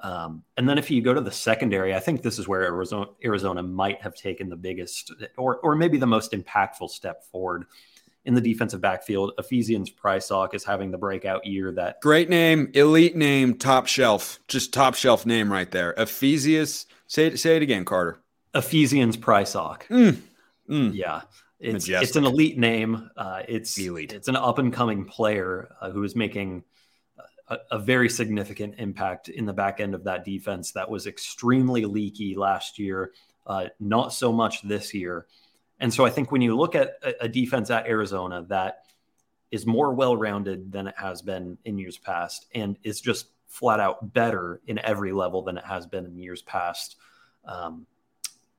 Um, 0.00 0.42
and 0.56 0.68
then 0.68 0.78
if 0.78 0.90
you 0.90 1.00
go 1.00 1.14
to 1.14 1.20
the 1.20 1.30
secondary, 1.30 1.94
I 1.94 2.00
think 2.00 2.22
this 2.22 2.38
is 2.38 2.46
where 2.46 2.64
Arizona, 2.64 3.06
Arizona 3.24 3.62
might 3.62 4.02
have 4.02 4.14
taken 4.14 4.48
the 4.48 4.56
biggest 4.56 5.12
or 5.36 5.58
or 5.58 5.76
maybe 5.76 5.98
the 5.98 6.06
most 6.06 6.32
impactful 6.32 6.90
step 6.90 7.24
forward 7.24 7.66
in 8.26 8.34
the 8.34 8.40
defensive 8.40 8.80
backfield. 8.80 9.32
Ephesians 9.38 9.90
Prysock 9.90 10.54
is 10.54 10.64
having 10.64 10.90
the 10.90 10.98
breakout 10.98 11.46
year 11.46 11.72
that 11.72 12.00
great 12.00 12.28
name, 12.28 12.70
elite 12.74 13.16
name, 13.16 13.54
top 13.54 13.86
shelf, 13.86 14.40
just 14.48 14.72
top 14.72 14.94
shelf 14.94 15.24
name 15.24 15.50
right 15.50 15.70
there. 15.70 15.94
Ephesians, 15.96 16.86
say 17.06 17.26
it, 17.26 17.38
say 17.38 17.56
it 17.56 17.62
again, 17.62 17.84
Carter. 17.84 18.18
Ephesians 18.54 19.16
Prysock. 19.16 19.86
Mm, 19.88 20.18
mm. 20.68 20.94
Yeah. 20.94 21.22
It's, 21.58 21.88
it's 21.88 22.16
an 22.16 22.24
elite 22.24 22.58
name. 22.58 23.10
Uh, 23.16 23.42
it's 23.48 23.78
elite. 23.78 24.12
It's 24.12 24.28
an 24.28 24.36
up 24.36 24.58
and 24.58 24.72
coming 24.72 25.06
player 25.06 25.74
uh, 25.80 25.90
who 25.90 26.04
is 26.04 26.14
making 26.14 26.64
a, 27.48 27.58
a, 27.70 27.78
very 27.78 28.10
significant 28.10 28.74
impact 28.78 29.28
in 29.30 29.46
the 29.46 29.54
back 29.54 29.80
end 29.80 29.94
of 29.94 30.04
that 30.04 30.24
defense 30.24 30.72
that 30.72 30.90
was 30.90 31.06
extremely 31.06 31.86
leaky 31.86 32.34
last 32.34 32.78
year. 32.78 33.12
Uh, 33.46 33.68
not 33.80 34.12
so 34.12 34.32
much 34.32 34.62
this 34.62 34.92
year. 34.92 35.26
And 35.80 35.92
so 35.92 36.04
I 36.04 36.10
think 36.10 36.32
when 36.32 36.40
you 36.40 36.56
look 36.56 36.74
at 36.74 36.94
a, 37.20 37.28
defense 37.28 37.70
at 37.70 37.86
Arizona 37.86 38.44
that 38.48 38.84
is 39.50 39.66
more 39.66 39.92
well 39.92 40.16
rounded 40.16 40.72
than 40.72 40.86
it 40.86 40.94
has 40.96 41.22
been 41.22 41.58
in 41.64 41.78
years 41.78 41.98
past 41.98 42.46
and 42.54 42.78
is 42.82 43.00
just 43.00 43.26
flat 43.46 43.78
out 43.80 44.12
better 44.12 44.60
in 44.66 44.78
every 44.78 45.12
level 45.12 45.42
than 45.42 45.58
it 45.58 45.64
has 45.64 45.86
been 45.86 46.04
in 46.04 46.18
years 46.18 46.42
past, 46.42 46.96
um, 47.46 47.86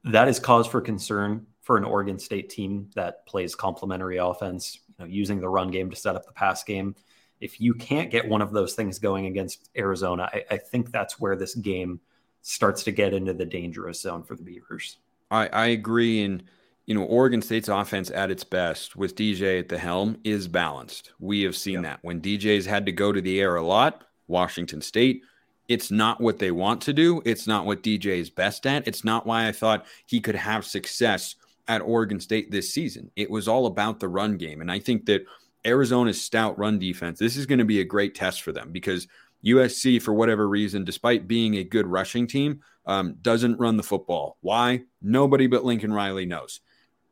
that 0.04 0.28
is 0.28 0.40
cause 0.40 0.68
for 0.68 0.80
concern 0.80 1.46
for 1.62 1.76
an 1.76 1.84
Oregon 1.84 2.18
State 2.18 2.50
team 2.50 2.90
that 2.96 3.26
plays 3.26 3.54
complementary 3.56 4.18
offense, 4.18 4.80
you 4.88 4.96
know, 5.00 5.06
using 5.06 5.40
the 5.40 5.50
run 5.50 5.70
game 5.70 5.90
to 5.90 5.96
set 5.96 6.16
up 6.16 6.26
the 6.26 6.32
pass 6.32 6.64
game. 6.64 6.96
If 7.42 7.60
you 7.60 7.74
can't 7.74 8.10
get 8.10 8.28
one 8.28 8.42
of 8.42 8.52
those 8.52 8.74
things 8.74 9.00
going 9.00 9.26
against 9.26 9.70
Arizona, 9.78 10.30
I, 10.32 10.46
I 10.52 10.58
think 10.58 10.92
that's 10.92 11.20
where 11.20 11.36
this 11.36 11.56
game 11.56 12.00
starts 12.42 12.84
to 12.84 12.92
get 12.92 13.14
into 13.14 13.34
the 13.34 13.46
dangerous 13.46 14.02
zone 14.02 14.24
for 14.24 14.36
the 14.36 14.44
Beavers. 14.44 14.98
I, 15.30 15.48
I 15.48 15.66
agree. 15.68 16.24
And 16.24 16.44
you 16.88 16.96
know, 16.96 17.04
Oregon 17.04 17.42
State's 17.42 17.68
offense 17.68 18.10
at 18.10 18.32
its 18.32 18.46
best 18.46 18.96
with 18.96 19.16
DJ 19.16 19.60
at 19.60 19.68
the 19.68 19.78
helm 19.78 20.18
is 20.24 20.48
balanced. 20.48 21.12
We 21.20 21.44
have 21.44 21.56
seen 21.56 21.82
that 21.82 22.00
when 22.02 22.22
DJ's 22.22 22.66
had 22.66 22.86
to 22.86 22.94
go 22.94 23.12
to 23.12 23.22
the 23.22 23.42
air 23.42 23.58
a 23.58 23.62
lot, 23.62 24.06
Washington 24.28 24.82
State, 24.82 25.22
it's 25.68 25.92
not 25.92 26.22
what 26.22 26.40
they 26.40 26.52
want 26.52 26.82
to 26.84 26.94
do. 26.94 27.22
It's 27.26 27.46
not 27.46 27.66
what 27.66 27.84
DJ 27.84 28.20
is 28.20 28.30
best 28.30 28.66
at. 28.66 28.88
It's 28.88 29.04
not 29.04 29.28
why 29.28 29.48
I 29.48 29.52
thought 29.52 29.86
he 30.06 30.22
could 30.22 30.36
have 30.36 30.66
success 30.66 31.36
at 31.68 31.82
Oregon 31.82 32.22
State 32.22 32.52
this 32.52 32.74
season. 32.74 33.12
It 33.18 33.30
was 33.30 33.50
all 33.50 33.66
about 33.66 34.00
the 34.00 34.08
run 34.08 34.38
game. 34.38 34.62
And 34.62 34.72
I 34.72 34.80
think 34.80 35.06
that 35.08 35.26
Arizona's 35.66 36.22
stout 36.22 36.58
run 36.58 36.80
defense, 36.80 37.20
this 37.20 37.36
is 37.36 37.46
going 37.46 37.60
to 37.60 37.66
be 37.66 37.82
a 37.82 37.86
great 37.86 38.16
test 38.16 38.44
for 38.44 38.54
them 38.54 38.72
because 38.72 39.10
USC, 39.46 40.02
for 40.02 40.14
whatever 40.14 40.48
reason, 40.48 40.86
despite 40.86 41.28
being 41.28 41.56
a 41.56 41.66
good 41.66 41.86
rushing 41.86 42.28
team, 42.28 42.62
um, 42.86 43.16
doesn't 43.22 43.60
run 43.60 43.76
the 43.76 43.84
football. 43.84 44.38
Why? 44.40 44.84
Nobody 45.02 45.48
but 45.48 45.66
Lincoln 45.66 45.92
Riley 45.92 46.26
knows. 46.26 46.62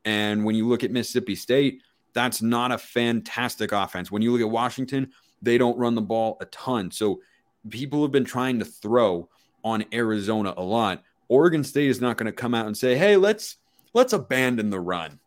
And 0.06 0.46
when 0.46 0.56
you 0.56 0.68
look 0.68 0.84
at 0.84 0.92
Mississippi 0.92 1.36
State, 1.36 1.82
that's 2.14 2.42
not 2.42 2.72
a 2.72 2.78
fantastic 2.78 3.72
offense. 3.72 4.12
When 4.12 4.22
you 4.22 4.32
look 4.32 4.42
at 4.42 4.50
Washington, 4.50 5.12
they 5.42 5.58
don't 5.58 5.78
run 5.78 5.96
the 5.96 6.02
ball 6.02 6.38
a 6.40 6.46
ton. 6.46 6.92
So 6.92 7.22
people 7.70 8.02
have 8.04 8.12
been 8.12 8.26
trying 8.26 8.60
to 8.60 8.66
throw 8.66 9.30
on 9.64 9.84
Arizona 9.92 10.54
a 10.56 10.64
lot. 10.64 11.04
Oregon 11.28 11.64
State 11.64 11.90
is 11.90 12.00
not 12.00 12.18
going 12.18 12.28
to 12.28 12.32
come 12.32 12.54
out 12.54 12.68
and 12.68 12.78
say, 12.78 12.96
"Hey, 12.96 13.18
let's 13.18 13.58
let's 13.94 14.14
abandon 14.14 14.70
the 14.70 14.80
run. 14.80 15.20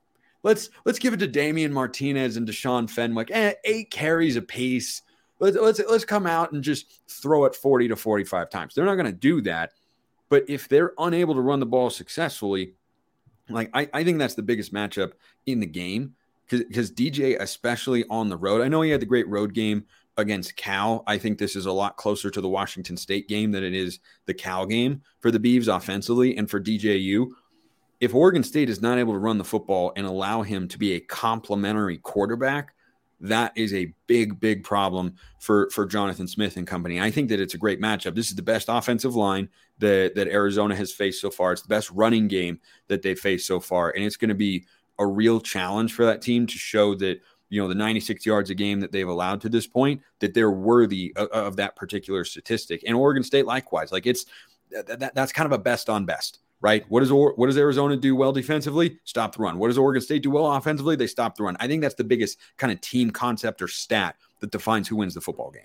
Let's 0.45 0.71
let's 0.85 0.99
give 0.99 1.13
it 1.13 1.19
to 1.19 1.27
Damien 1.27 1.73
Martinez 1.73 2.37
and 2.37 2.49
Deshaun 2.49 2.89
Fenwick. 2.89 3.31
Eh, 3.33 3.55
eight 3.65 3.91
carries 3.91 4.37
apiece. 4.37 5.03
Let's 5.41 5.57
let's 5.57 5.81
let's 5.89 6.05
come 6.05 6.27
out 6.27 6.53
and 6.53 6.63
just 6.63 7.03
throw 7.09 7.45
it 7.45 7.55
40 7.55 7.89
to 7.89 7.97
45 7.97 8.49
times." 8.49 8.75
They're 8.75 8.87
not 8.87 8.95
going 8.95 9.07
to 9.07 9.13
do 9.13 9.41
that. 9.43 9.73
But 10.29 10.45
if 10.49 10.69
they're 10.69 10.93
unable 10.99 11.35
to 11.35 11.41
run 11.41 11.59
the 11.59 11.67
ball 11.67 11.91
successfully, 11.91 12.75
like 13.49 13.71
I, 13.75 13.89
I 13.93 14.05
think 14.05 14.19
that's 14.19 14.35
the 14.35 14.43
biggest 14.43 14.73
matchup 14.73 15.13
in 15.47 15.61
the 15.61 15.67
game 15.67 16.15
because 16.49 16.91
DJ, 16.91 17.39
especially 17.39 18.05
on 18.09 18.29
the 18.29 18.37
road, 18.37 18.63
I 18.63 18.69
know 18.69 18.83
he 18.83 18.91
had 18.91 19.01
the 19.01 19.07
great 19.07 19.29
road 19.29 19.53
game 19.55 19.85
against 20.17 20.57
Cal. 20.57 21.05
I 21.07 21.19
think 21.19 21.39
this 21.39 21.57
is 21.57 21.67
a 21.67 21.73
lot 21.73 21.97
closer 21.97 22.31
to 22.31 22.41
the 22.41 22.49
Washington 22.49 22.97
State 22.97 23.29
game 23.29 23.53
than 23.53 23.63
it 23.63 23.75
is 23.75 24.01
the 24.27 24.35
Cal 24.35 24.67
game 24.67 25.03
for 25.21 25.31
the 25.31 25.39
Beavs 25.39 25.75
offensively 25.75 26.37
and 26.37 26.51
for 26.51 26.61
DJU. 26.61 27.29
If 28.01 28.15
Oregon 28.15 28.43
State 28.43 28.71
is 28.71 28.81
not 28.81 28.99
able 28.99 29.13
to 29.13 29.19
run 29.19 29.39
the 29.39 29.45
football 29.45 29.93
and 29.97 30.07
allow 30.07 30.43
him 30.43 30.69
to 30.69 30.79
be 30.79 30.95
a 30.95 31.01
complementary 31.01 31.99
quarterback, 31.99 32.75
that 33.21 33.53
is 33.57 33.75
a 33.75 33.93
big, 34.07 34.39
big 34.41 34.65
problem 34.65 35.15
for 35.41 35.69
for 35.71 35.87
Jonathan 35.87 36.29
Smith 36.29 36.57
and 36.57 36.67
company. 36.67 37.01
I 37.01 37.11
think 37.11 37.29
that 37.31 37.41
it's 37.41 37.55
a 37.55 37.59
great 37.59 37.81
matchup. 37.81 38.15
This 38.15 38.29
is 38.29 38.37
the 38.37 38.43
best 38.43 38.69
offensive 38.69 39.17
line 39.17 39.49
that 39.79 40.15
that 40.15 40.29
Arizona 40.29 40.77
has 40.77 40.93
faced 40.93 41.21
so 41.21 41.31
far. 41.31 41.53
It's 41.53 41.63
the 41.63 41.69
best 41.69 41.91
running 41.91 42.29
game 42.29 42.61
that 42.87 43.03
they've 43.03 43.19
faced 43.19 43.47
so 43.47 43.61
far, 43.61 43.91
and 43.91 44.05
it's 44.05 44.17
going 44.17 44.29
to 44.29 44.35
be 44.35 44.67
a 44.99 45.07
real 45.07 45.41
challenge 45.41 45.95
for 45.95 46.05
that 46.05 46.23
team 46.23 46.47
to 46.47 46.59
show 46.59 46.95
that 46.97 47.21
you 47.49 47.61
know 47.61 47.69
the 47.69 47.75
96 47.75 48.25
yards 48.25 48.51
a 48.51 48.55
game 48.55 48.81
that 48.81 48.93
they've 48.93 49.09
allowed 49.09 49.41
to 49.41 49.49
this 49.49 49.67
point 49.67 50.01
that 50.21 50.35
they're 50.35 50.51
worthy 50.51 51.13
of, 51.17 51.29
of 51.29 51.57
that 51.57 51.77
particular 51.77 52.25
statistic. 52.25 52.85
And 52.87 52.97
Oregon 52.97 53.23
State 53.23 53.47
likewise, 53.47 53.91
like 53.91 54.07
it's 54.07 54.27
that, 54.71 55.13
that's 55.15 55.33
kind 55.33 55.47
of 55.47 55.53
a 55.53 55.63
best 55.63 55.89
on 55.89 56.05
best 56.05 56.41
right? 56.61 56.85
What 56.89 57.01
does 57.01 57.13
what 57.13 57.47
does 57.47 57.57
Arizona 57.57 57.97
do 57.97 58.17
well 58.17 58.33
defensively? 58.33 58.99
Stop 59.05 59.37
the 59.37 59.43
run. 59.43 59.59
What 59.59 59.69
does 59.69 59.79
Oregon 59.79 60.03
State 60.03 60.23
do 60.23 60.31
well 60.31 60.53
offensively? 60.53 60.97
They 60.97 61.07
stop 61.07 61.37
the 61.37 61.45
run. 61.45 61.57
I 61.61 61.67
think 61.67 61.83
that's 61.83 61.95
the 61.95 62.05
biggest 62.05 62.39
kind 62.57 62.73
of 62.73 62.81
team 62.81 63.11
concept 63.11 63.63
or 63.63 63.69
stat 63.69 64.17
that 64.41 64.51
defines 64.51 64.89
who 64.89 64.97
wins 64.97 65.15
the 65.15 65.21
football 65.21 65.51
game. 65.51 65.63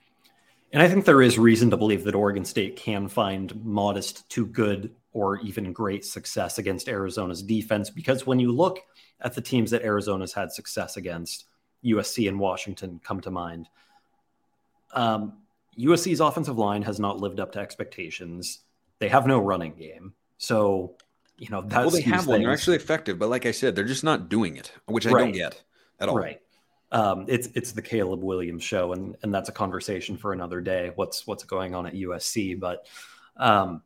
And 0.72 0.82
I 0.82 0.90
think 0.90 1.06
there 1.06 1.22
is 1.22 1.38
reason 1.38 1.70
to 1.70 1.78
believe 1.78 2.04
that 2.04 2.16
Oregon 2.16 2.46
State 2.46 2.76
can 2.76 3.08
find 3.08 3.64
modest 3.64 4.28
to 4.32 4.46
good 4.46 4.92
or 5.12 5.40
even 5.42 5.72
great 5.72 6.04
success 6.04 6.58
against 6.58 6.90
Arizona's 6.90 7.44
defense 7.44 7.92
because 7.92 8.26
when 8.26 8.40
you 8.40 8.52
look 8.52 8.80
at 9.22 9.34
the 9.34 9.42
teams 9.42 9.72
that 9.72 9.84
Arizona's 9.84 10.34
had 10.34 10.52
success 10.52 10.98
against, 10.98 11.46
USC 11.84 12.28
and 12.28 12.40
Washington 12.40 13.00
come 13.04 13.22
to 13.22 13.32
mind. 13.32 13.70
Um, 14.94 15.34
USC's 15.78 16.20
offensive 16.20 16.58
line 16.58 16.84
has 16.84 17.00
not 17.00 17.20
lived 17.20 17.40
up 17.40 17.52
to 17.54 17.60
expectations. 17.60 18.60
They 19.00 19.10
have 19.10 19.28
no 19.28 19.40
running 19.40 19.74
game. 19.74 20.14
So, 20.44 20.96
you 21.38 21.48
know, 21.48 21.62
that's 21.62 21.86
well, 21.86 21.90
they 21.90 22.02
have 22.02 22.28
one. 22.28 22.42
They're 22.42 22.52
actually 22.52 22.76
effective, 22.76 23.18
but 23.18 23.30
like 23.30 23.46
I 23.46 23.52
said, 23.52 23.78
they're 23.78 23.86
just 23.86 24.04
not 24.04 24.28
doing 24.28 24.58
it, 24.58 24.74
which 24.88 25.08
I 25.08 25.12
right. 25.12 25.22
don't 25.22 25.32
get 25.32 25.64
at 26.02 26.10
all. 26.10 26.18
Right. 26.18 26.42
Um, 26.92 27.28
it's 27.30 27.48
it's 27.56 27.72
the 27.72 27.82
Caleb 27.82 28.22
Williams 28.22 28.62
show, 28.62 28.92
and 28.92 29.16
and 29.24 29.34
that's 29.34 29.48
a 29.48 29.54
conversation 29.54 30.18
for 30.18 30.34
another 30.34 30.60
day. 30.60 30.92
What's 30.96 31.26
what's 31.26 31.46
going 31.46 31.74
on 31.74 31.86
at 31.86 31.94
USC? 31.94 32.60
But 32.60 32.86
um, 33.38 33.84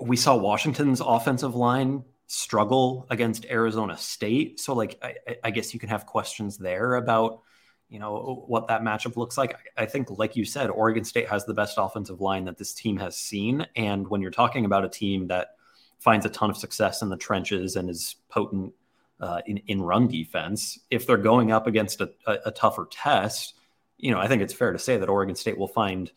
we 0.00 0.16
saw 0.16 0.34
Washington's 0.34 1.00
offensive 1.00 1.54
line 1.54 2.02
struggle 2.26 3.06
against 3.08 3.46
Arizona 3.46 3.96
State. 3.96 4.58
So, 4.58 4.74
like, 4.74 4.98
I, 5.00 5.14
I, 5.44 5.50
guess 5.52 5.72
you 5.72 5.78
can 5.78 5.90
have 5.90 6.06
questions 6.06 6.58
there 6.58 6.96
about, 6.96 7.42
you 7.90 7.98
know, 7.98 8.44
what 8.46 8.68
that 8.68 8.82
matchup 8.82 9.16
looks 9.16 9.36
like. 9.36 9.56
I, 9.76 9.84
think, 9.84 10.10
like 10.10 10.36
you 10.36 10.44
said, 10.44 10.70
Oregon 10.70 11.04
State 11.04 11.28
has 11.28 11.44
the 11.44 11.52
best 11.52 11.74
offensive 11.76 12.20
line 12.20 12.44
that 12.44 12.56
this 12.56 12.72
team 12.72 12.96
has 12.98 13.16
seen. 13.16 13.66
And 13.74 14.06
when 14.08 14.22
you're 14.22 14.30
talking 14.30 14.64
about 14.64 14.84
a 14.84 14.88
team 14.88 15.26
that 15.26 15.56
finds 15.98 16.24
a 16.24 16.28
ton 16.28 16.50
of 16.50 16.56
success 16.56 17.02
in 17.02 17.08
the 17.08 17.16
trenches 17.16 17.74
and 17.74 17.90
is 17.90 18.14
potent 18.28 18.72
uh, 19.18 19.40
in, 19.44 19.58
in 19.66 19.82
run 19.82 20.06
defense, 20.06 20.78
if 20.88 21.04
they're 21.04 21.16
going 21.16 21.50
up 21.50 21.66
against 21.66 22.00
a, 22.00 22.10
a, 22.26 22.38
a, 22.46 22.50
tougher 22.52 22.86
test, 22.90 23.54
you 23.98 24.12
know, 24.12 24.20
I 24.20 24.28
think 24.28 24.40
it's 24.40 24.54
fair 24.54 24.72
to 24.72 24.78
say 24.78 24.96
that 24.96 25.08
Oregon 25.08 25.34
State 25.34 25.58
will 25.58 25.68
find 25.68 26.10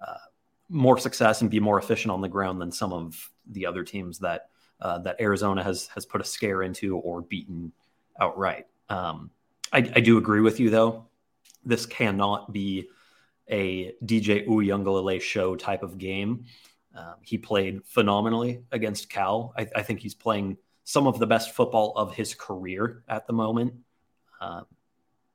uh, 0.00 0.14
more 0.70 0.96
success 0.96 1.42
and 1.42 1.50
be 1.50 1.60
more 1.60 1.78
efficient 1.78 2.10
on 2.10 2.22
the 2.22 2.28
ground 2.28 2.58
than 2.60 2.72
some 2.72 2.92
of 2.92 3.30
the 3.46 3.66
other 3.66 3.84
teams 3.84 4.18
that 4.20 4.48
uh, 4.80 4.98
that 5.00 5.20
Arizona 5.20 5.62
has 5.62 5.88
has 5.88 6.06
put 6.06 6.20
a 6.20 6.24
scare 6.24 6.62
into 6.62 6.96
or 6.96 7.20
beaten 7.20 7.72
outright. 8.18 8.66
Um, 8.88 9.30
I, 9.72 9.78
I, 9.78 10.00
do 10.00 10.16
agree 10.18 10.40
with 10.40 10.60
you 10.60 10.70
though. 10.70 11.07
This 11.64 11.86
cannot 11.86 12.52
be 12.52 12.88
a 13.50 13.94
DJ 14.04 14.46
Uiagalelei 14.46 15.20
show 15.20 15.56
type 15.56 15.82
of 15.82 15.98
game. 15.98 16.44
Um, 16.94 17.14
he 17.22 17.38
played 17.38 17.84
phenomenally 17.84 18.62
against 18.72 19.08
Cal. 19.08 19.54
I, 19.56 19.68
I, 19.76 19.82
think 19.82 20.00
he's 20.00 20.14
playing 20.14 20.56
some 20.84 21.06
of 21.06 21.18
the 21.18 21.26
best 21.26 21.54
football 21.54 21.92
of 21.96 22.14
his 22.14 22.34
career 22.34 23.04
at 23.08 23.26
the 23.26 23.32
moment. 23.32 23.74
Uh, 24.40 24.62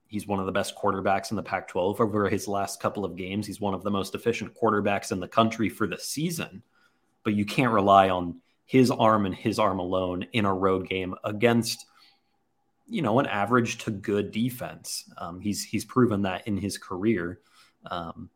he's 0.07 0.27
one 0.27 0.39
of 0.39 0.45
the 0.45 0.51
best 0.51 0.75
quarterbacks 0.75 1.31
in 1.31 1.37
the 1.37 1.43
Pac 1.43 1.67
12 1.69 2.01
over 2.01 2.29
his 2.29 2.47
last 2.47 2.79
couple 2.79 3.05
of 3.05 3.15
games. 3.15 3.47
He's 3.47 3.61
one 3.61 3.73
of 3.73 3.83
the 3.83 3.91
most 3.91 4.13
efficient 4.13 4.53
quarterbacks 4.55 5.11
in 5.11 5.19
the 5.19 5.27
country 5.27 5.69
for 5.69 5.87
the 5.87 5.97
season, 5.97 6.63
but 7.23 7.33
you 7.33 7.45
can't 7.45 7.71
rely 7.71 8.09
on 8.09 8.41
his 8.65 8.91
arm 8.91 9.25
and 9.25 9.35
his 9.35 9.59
arm 9.59 9.79
alone 9.79 10.25
in 10.33 10.45
a 10.45 10.53
road 10.53 10.87
game 10.87 11.15
against 11.23 11.85
you 12.87 13.01
know 13.01 13.19
an 13.19 13.25
average 13.25 13.79
to 13.79 13.91
good 13.91 14.31
defense. 14.31 15.09
Um, 15.17 15.39
he's 15.39 15.63
he's 15.63 15.85
proven 15.85 16.23
that 16.23 16.47
in 16.47 16.57
his 16.57 16.77
career. 16.77 17.39
Um, 17.85 18.29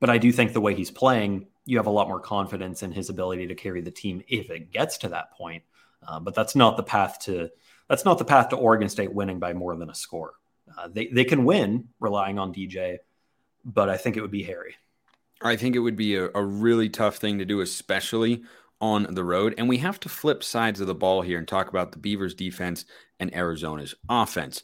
but 0.00 0.10
I 0.10 0.18
do 0.18 0.32
think 0.32 0.52
the 0.52 0.60
way 0.60 0.74
he's 0.74 0.90
playing, 0.90 1.46
you 1.66 1.76
have 1.76 1.86
a 1.86 1.90
lot 1.90 2.08
more 2.08 2.20
confidence 2.20 2.82
in 2.82 2.92
his 2.92 3.10
ability 3.10 3.46
to 3.48 3.54
carry 3.54 3.82
the 3.82 3.90
team 3.90 4.22
if 4.28 4.50
it 4.50 4.72
gets 4.72 4.98
to 4.98 5.08
that 5.10 5.32
point. 5.32 5.62
Uh, 6.06 6.18
but 6.18 6.34
that's 6.34 6.56
not 6.56 6.76
the 6.76 6.82
path 6.82 7.18
to 7.20 7.50
that's 7.88 8.04
not 8.04 8.18
the 8.18 8.24
path 8.24 8.48
to 8.50 8.56
Oregon 8.56 8.88
State 8.88 9.12
winning 9.12 9.38
by 9.38 9.52
more 9.52 9.76
than 9.76 9.90
a 9.90 9.94
score. 9.94 10.34
Uh, 10.78 10.88
they 10.88 11.08
they 11.08 11.24
can 11.24 11.44
win 11.44 11.88
relying 11.98 12.38
on 12.38 12.54
DJ, 12.54 12.98
but 13.64 13.88
I 13.88 13.96
think 13.96 14.16
it 14.16 14.22
would 14.22 14.30
be 14.30 14.42
hairy. 14.42 14.76
I 15.42 15.56
think 15.56 15.74
it 15.74 15.80
would 15.80 15.96
be 15.96 16.16
a, 16.16 16.30
a 16.34 16.42
really 16.42 16.88
tough 16.88 17.16
thing 17.16 17.38
to 17.38 17.44
do, 17.44 17.60
especially 17.60 18.42
on 18.80 19.06
the 19.14 19.24
road. 19.24 19.54
And 19.58 19.68
we 19.68 19.78
have 19.78 20.00
to 20.00 20.08
flip 20.08 20.42
sides 20.42 20.80
of 20.80 20.86
the 20.86 20.94
ball 20.94 21.22
here 21.22 21.38
and 21.38 21.46
talk 21.46 21.68
about 21.68 21.92
the 21.92 21.98
Beavers 21.98 22.34
defense 22.34 22.84
and 23.18 23.34
Arizona's 23.34 23.94
offense. 24.08 24.62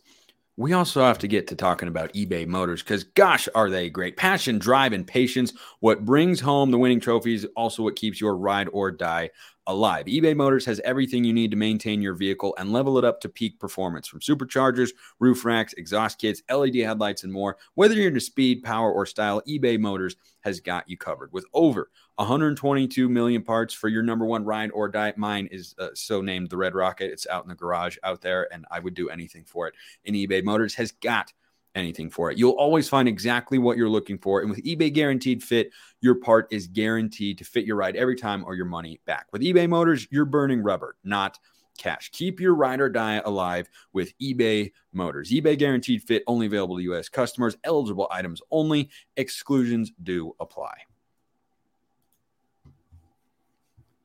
We 0.58 0.72
also 0.72 1.02
have 1.02 1.18
to 1.18 1.28
get 1.28 1.48
to 1.48 1.54
talking 1.54 1.88
about 1.88 2.14
eBay 2.14 2.46
Motors 2.46 2.82
because, 2.82 3.04
gosh, 3.04 3.46
are 3.54 3.68
they 3.68 3.90
great? 3.90 4.16
Passion, 4.16 4.58
drive, 4.58 4.94
and 4.94 5.06
patience. 5.06 5.52
What 5.80 6.06
brings 6.06 6.40
home 6.40 6.70
the 6.70 6.78
winning 6.78 7.00
trophies, 7.00 7.44
also 7.54 7.82
what 7.82 7.96
keeps 7.96 8.20
your 8.20 8.36
ride 8.36 8.68
or 8.72 8.90
die 8.90 9.30
alive. 9.66 10.06
eBay 10.06 10.34
Motors 10.34 10.64
has 10.66 10.80
everything 10.80 11.24
you 11.24 11.32
need 11.32 11.50
to 11.50 11.56
maintain 11.56 12.02
your 12.02 12.14
vehicle 12.14 12.54
and 12.58 12.72
level 12.72 12.98
it 12.98 13.04
up 13.04 13.20
to 13.20 13.28
peak 13.28 13.58
performance 13.58 14.06
from 14.06 14.20
superchargers, 14.20 14.90
roof 15.18 15.44
racks, 15.44 15.74
exhaust 15.74 16.18
kits, 16.18 16.42
LED 16.50 16.76
headlights, 16.76 17.24
and 17.24 17.32
more. 17.32 17.56
Whether 17.74 17.94
you're 17.94 18.08
into 18.08 18.20
speed, 18.20 18.62
power, 18.62 18.92
or 18.92 19.06
style, 19.06 19.42
eBay 19.48 19.78
Motors 19.78 20.16
has 20.40 20.60
got 20.60 20.88
you 20.88 20.96
covered. 20.96 21.32
With 21.32 21.46
over 21.52 21.90
122 22.16 23.08
million 23.08 23.42
parts 23.42 23.74
for 23.74 23.88
your 23.88 24.02
number 24.02 24.24
one 24.24 24.44
ride 24.44 24.70
or 24.72 24.88
die. 24.88 25.12
Mine 25.16 25.48
is 25.50 25.74
uh, 25.78 25.88
so 25.94 26.22
named 26.22 26.48
the 26.48 26.56
Red 26.56 26.74
Rocket. 26.74 27.12
It's 27.12 27.26
out 27.26 27.44
in 27.44 27.48
the 27.48 27.54
garage 27.54 27.98
out 28.02 28.22
there, 28.22 28.48
and 28.52 28.66
I 28.70 28.80
would 28.80 28.94
do 28.94 29.10
anything 29.10 29.44
for 29.44 29.68
it. 29.68 29.74
And 30.06 30.16
eBay 30.16 30.42
Motors 30.42 30.74
has 30.76 30.92
got 30.92 31.32
anything 31.76 32.10
for 32.10 32.30
it. 32.30 32.38
You'll 32.38 32.52
always 32.52 32.88
find 32.88 33.06
exactly 33.06 33.58
what 33.58 33.76
you're 33.76 33.88
looking 33.88 34.18
for. 34.18 34.40
And 34.40 34.50
with 34.50 34.64
eBay 34.64 34.92
Guaranteed 34.92 35.42
Fit, 35.42 35.70
your 36.00 36.16
part 36.16 36.48
is 36.50 36.66
guaranteed 36.66 37.38
to 37.38 37.44
fit 37.44 37.66
your 37.66 37.76
ride 37.76 37.96
every 37.96 38.16
time 38.16 38.44
or 38.44 38.54
your 38.54 38.64
money 38.64 39.00
back. 39.04 39.26
With 39.32 39.42
eBay 39.42 39.68
Motors, 39.68 40.08
you're 40.10 40.24
burning 40.24 40.62
rubber, 40.62 40.96
not 41.04 41.38
cash. 41.78 42.10
Keep 42.12 42.40
your 42.40 42.54
ride 42.54 42.80
or 42.80 42.88
die 42.88 43.20
alive 43.24 43.68
with 43.92 44.18
eBay 44.18 44.72
Motors. 44.92 45.30
eBay 45.30 45.56
Guaranteed 45.58 46.02
Fit 46.02 46.24
only 46.26 46.46
available 46.46 46.76
to 46.76 46.82
U.S. 46.84 47.08
customers, 47.08 47.56
eligible 47.62 48.08
items 48.10 48.40
only, 48.50 48.90
exclusions 49.16 49.92
do 50.02 50.34
apply. 50.40 50.74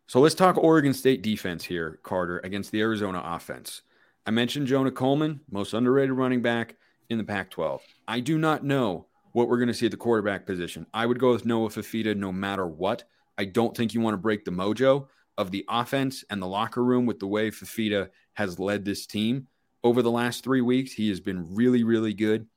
So 0.08 0.20
let's 0.20 0.36
talk 0.36 0.58
Oregon 0.58 0.94
State 0.94 1.22
defense 1.22 1.64
here, 1.64 2.02
Carter, 2.04 2.40
against 2.44 2.72
the 2.72 2.82
Arizona 2.82 3.22
offense. 3.24 3.84
I 4.26 4.32
mentioned 4.32 4.68
Jonah 4.68 4.92
Coleman, 4.92 5.40
most 5.50 5.74
underrated 5.74 6.12
running 6.12 6.42
back 6.42 6.76
in 7.12 7.18
the 7.18 7.24
Pac 7.24 7.52
12. 7.52 7.82
I 8.08 8.22
do 8.22 8.38
not 8.38 8.64
know 8.64 9.06
what 9.34 9.48
we're 9.48 9.58
going 9.58 9.68
to 9.68 9.74
see 9.74 9.86
at 9.86 9.92
the 9.92 9.98
quarterback 9.98 10.46
position. 10.46 10.86
I 10.94 11.06
would 11.06 11.20
go 11.20 11.32
with 11.32 11.46
Noah 11.46 11.70
Fifita 11.70 12.16
no 12.16 12.32
matter 12.32 12.66
what. 12.66 13.04
I 13.38 13.46
don't 13.46 13.76
think 13.76 13.94
you 13.94 14.02
want 14.02 14.14
to 14.14 14.18
break 14.18 14.46
the 14.46 14.52
mojo 14.52 15.08
of 15.38 15.52
the 15.52 15.66
offense 15.70 16.24
and 16.30 16.42
the 16.42 16.48
locker 16.48 16.84
room 16.84 17.06
with 17.06 17.20
the 17.20 17.28
way 17.28 17.52
Fifita 17.52 18.10
has 18.34 18.60
led 18.60 18.86
this 18.86 19.06
team 19.06 19.48
over 19.84 20.02
the 20.02 20.12
last 20.12 20.44
three 20.44 20.62
weeks. 20.62 20.94
He 20.94 21.10
has 21.10 21.20
been 21.20 21.54
really, 21.54 21.84
really 21.84 22.14
good. 22.14 22.48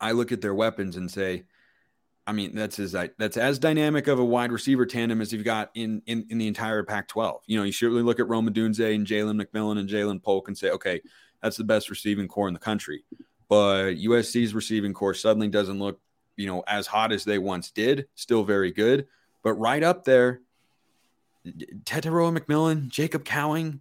I 0.00 0.12
look 0.12 0.32
at 0.32 0.40
their 0.40 0.54
weapons 0.54 0.96
and 0.96 1.10
say, 1.10 1.44
I 2.26 2.32
mean, 2.32 2.54
that's 2.54 2.80
as 2.80 2.92
that's 2.92 3.36
as 3.36 3.60
dynamic 3.60 4.08
of 4.08 4.18
a 4.18 4.24
wide 4.24 4.50
receiver 4.50 4.84
tandem 4.84 5.20
as 5.20 5.32
you've 5.32 5.44
got 5.44 5.70
in 5.74 6.02
in, 6.06 6.26
in 6.28 6.38
the 6.38 6.48
entire 6.48 6.82
Pac-12. 6.82 7.38
You 7.46 7.58
know, 7.58 7.64
you 7.64 7.72
really 7.82 8.02
look 8.02 8.18
at 8.18 8.28
Rome 8.28 8.48
Odunze 8.48 8.94
and 8.94 9.06
Jalen 9.06 9.40
McMillan 9.40 9.78
and 9.78 9.88
Ja'Lynn 9.88 10.20
Polk 10.20 10.48
and 10.48 10.58
say, 10.58 10.70
okay, 10.70 11.00
that's 11.40 11.56
the 11.56 11.64
best 11.64 11.88
receiving 11.88 12.26
corps 12.26 12.48
in 12.48 12.54
the 12.54 12.60
country. 12.60 13.04
But 13.48 13.94
USC's 13.94 14.54
receiving 14.54 14.92
corps 14.92 15.14
suddenly 15.14 15.48
doesn't 15.48 15.78
look, 15.78 16.00
you 16.36 16.46
know, 16.46 16.64
as 16.66 16.86
hot 16.86 17.12
as 17.12 17.24
they 17.24 17.38
once 17.38 17.70
did. 17.70 18.08
Still 18.14 18.44
very 18.44 18.72
good, 18.72 19.06
but 19.42 19.54
right 19.54 19.82
up 19.82 20.04
there, 20.04 20.40
Tetairoa 21.46 22.36
McMillan, 22.36 22.88
Jacob 22.88 23.24
Cowing, 23.24 23.80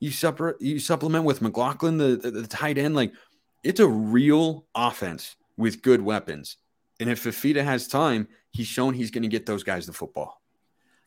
you 0.00 0.10
supper 0.10 0.56
you 0.60 0.78
supplement 0.78 1.24
with 1.24 1.40
McLachlan, 1.40 1.98
the, 1.98 2.16
the 2.16 2.42
the 2.42 2.46
tight 2.46 2.76
end. 2.76 2.94
Like, 2.94 3.12
it's 3.64 3.80
a 3.80 3.88
real 3.88 4.66
offense 4.74 5.36
with 5.56 5.80
good 5.80 6.02
weapons 6.02 6.58
and 7.00 7.10
if 7.10 7.22
Fifita 7.22 7.62
has 7.62 7.88
time, 7.88 8.28
he's 8.52 8.66
shown 8.66 8.94
he's 8.94 9.10
going 9.10 9.22
to 9.22 9.28
get 9.28 9.46
those 9.46 9.62
guys 9.62 9.86
the 9.86 9.92
football. 9.92 10.40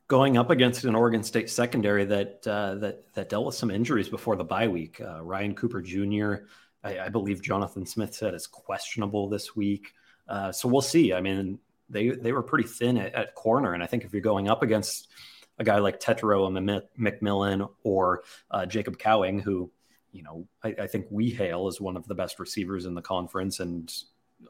Going 0.07 0.37
up 0.37 0.49
against 0.49 0.85
an 0.85 0.95
Oregon 0.95 1.23
State 1.23 1.49
secondary 1.49 2.05
that 2.05 2.47
uh, 2.47 2.75
that 2.75 3.13
that 3.13 3.29
dealt 3.29 3.45
with 3.45 3.55
some 3.55 3.69
injuries 3.69 4.09
before 4.09 4.35
the 4.35 4.43
bye 4.43 4.67
week, 4.67 4.99
uh, 5.01 5.21
Ryan 5.21 5.53
Cooper 5.53 5.81
Jr. 5.81 6.45
I, 6.83 6.99
I, 6.99 7.09
believe 7.09 7.41
Jonathan 7.41 7.85
Smith 7.85 8.13
said 8.13 8.33
is 8.33 8.47
questionable 8.47 9.27
this 9.29 9.55
week. 9.55 9.93
Uh, 10.27 10.51
so 10.51 10.69
we'll 10.69 10.81
see. 10.81 11.13
I 11.13 11.21
mean, 11.21 11.59
they 11.89 12.09
they 12.09 12.31
were 12.31 12.43
pretty 12.43 12.67
thin 12.67 12.97
at, 12.97 13.13
at, 13.13 13.35
corner, 13.35 13.73
and 13.73 13.83
I 13.83 13.87
think 13.87 14.03
if 14.03 14.13
you're 14.13 14.21
going 14.21 14.47
up 14.47 14.63
against 14.63 15.09
a 15.57 15.63
guy 15.63 15.79
like 15.79 15.99
Tetairoa 15.99 16.83
McMillan 16.97 17.69
or 17.83 18.23
uh, 18.51 18.65
Jacob 18.65 18.97
Cowing, 18.97 19.39
who 19.39 19.71
you 20.11 20.23
know 20.23 20.47
I, 20.63 20.75
I 20.81 20.87
think 20.87 21.07
we 21.09 21.29
hail 21.29 21.67
as 21.67 21.81
one 21.81 21.97
of 21.97 22.07
the 22.07 22.15
best 22.15 22.39
receivers 22.39 22.85
in 22.85 22.93
the 22.93 23.01
conference, 23.01 23.59
and 23.59 23.91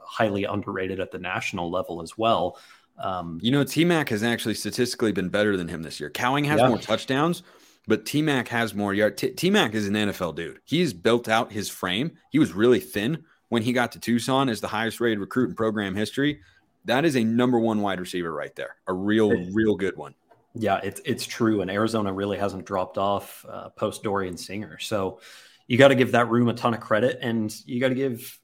highly 0.01 0.43
underrated 0.43 0.99
at 0.99 1.11
the 1.11 1.19
national 1.19 1.71
level 1.71 2.01
as 2.01 2.17
well. 2.17 2.59
Um, 2.97 3.39
you 3.41 3.51
know, 3.51 3.63
T 3.63 3.85
Mac 3.85 4.09
has 4.09 4.23
actually 4.23 4.55
statistically 4.55 5.13
been 5.13 5.29
better 5.29 5.55
than 5.55 5.67
him 5.67 5.81
this 5.81 5.99
year. 5.99 6.09
Cowing 6.09 6.43
has 6.45 6.59
yeah. 6.59 6.67
more 6.67 6.77
touchdowns, 6.77 7.43
but 7.89 8.05
T 8.05 8.21
Mac 8.21 8.47
has 8.49 8.75
more 8.75 8.93
yards. 8.93 9.25
T 9.35 9.49
Mac 9.49 9.73
is 9.73 9.87
an 9.87 9.95
NFL 9.95 10.35
dude. 10.35 10.59
He's 10.63 10.93
built 10.93 11.27
out 11.27 11.51
his 11.51 11.69
frame. 11.69 12.11
He 12.29 12.37
was 12.37 12.53
really 12.53 12.79
thin 12.79 13.25
when 13.49 13.63
he 13.63 13.73
got 13.73 13.91
to 13.93 13.99
Tucson 13.99 14.47
as 14.47 14.61
the 14.61 14.67
highest 14.67 15.01
rated 15.01 15.19
recruit 15.19 15.49
in 15.49 15.55
program 15.55 15.95
history. 15.95 16.39
That 16.85 17.03
is 17.03 17.17
a 17.17 17.23
number 17.23 17.59
one 17.59 17.81
wide 17.81 17.99
receiver 17.99 18.31
right 18.31 18.55
there, 18.55 18.75
a 18.87 18.93
real, 18.93 19.31
real 19.51 19.75
good 19.75 19.97
one. 19.97 20.13
Yeah, 20.53 20.79
it's 20.83 21.01
it's 21.03 21.25
true, 21.25 21.61
and 21.61 21.71
Arizona 21.71 22.13
really 22.13 22.37
hasn't 22.37 22.65
dropped 22.65 22.99
off 22.99 23.43
uh, 23.49 23.69
post 23.69 24.03
Dorian 24.03 24.37
Singer. 24.37 24.77
So 24.77 25.19
you 25.65 25.77
got 25.77 25.87
to 25.87 25.95
give 25.95 26.11
that 26.11 26.29
room 26.29 26.47
a 26.47 26.53
ton 26.53 26.75
of 26.75 26.79
credit, 26.79 27.17
and 27.23 27.53
you 27.65 27.79
got 27.79 27.89
to 27.89 27.95
give 27.95 28.39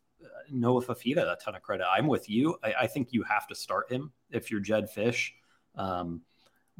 Noah 0.49 0.83
Fifita 0.83 1.21
a 1.21 1.37
ton 1.43 1.55
of 1.55 1.61
credit. 1.61 1.85
I'm 1.87 2.07
with 2.07 2.29
you. 2.29 2.57
I, 2.63 2.73
I 2.81 2.87
think 2.87 3.13
you 3.13 3.21
have 3.23 3.47
to 3.47 3.55
start 3.55 3.91
him 3.91 4.11
if 4.31 4.49
you're 4.49 4.59
Jedd 4.59 4.89
Fisch. 4.93 5.29
Um, 5.75 6.21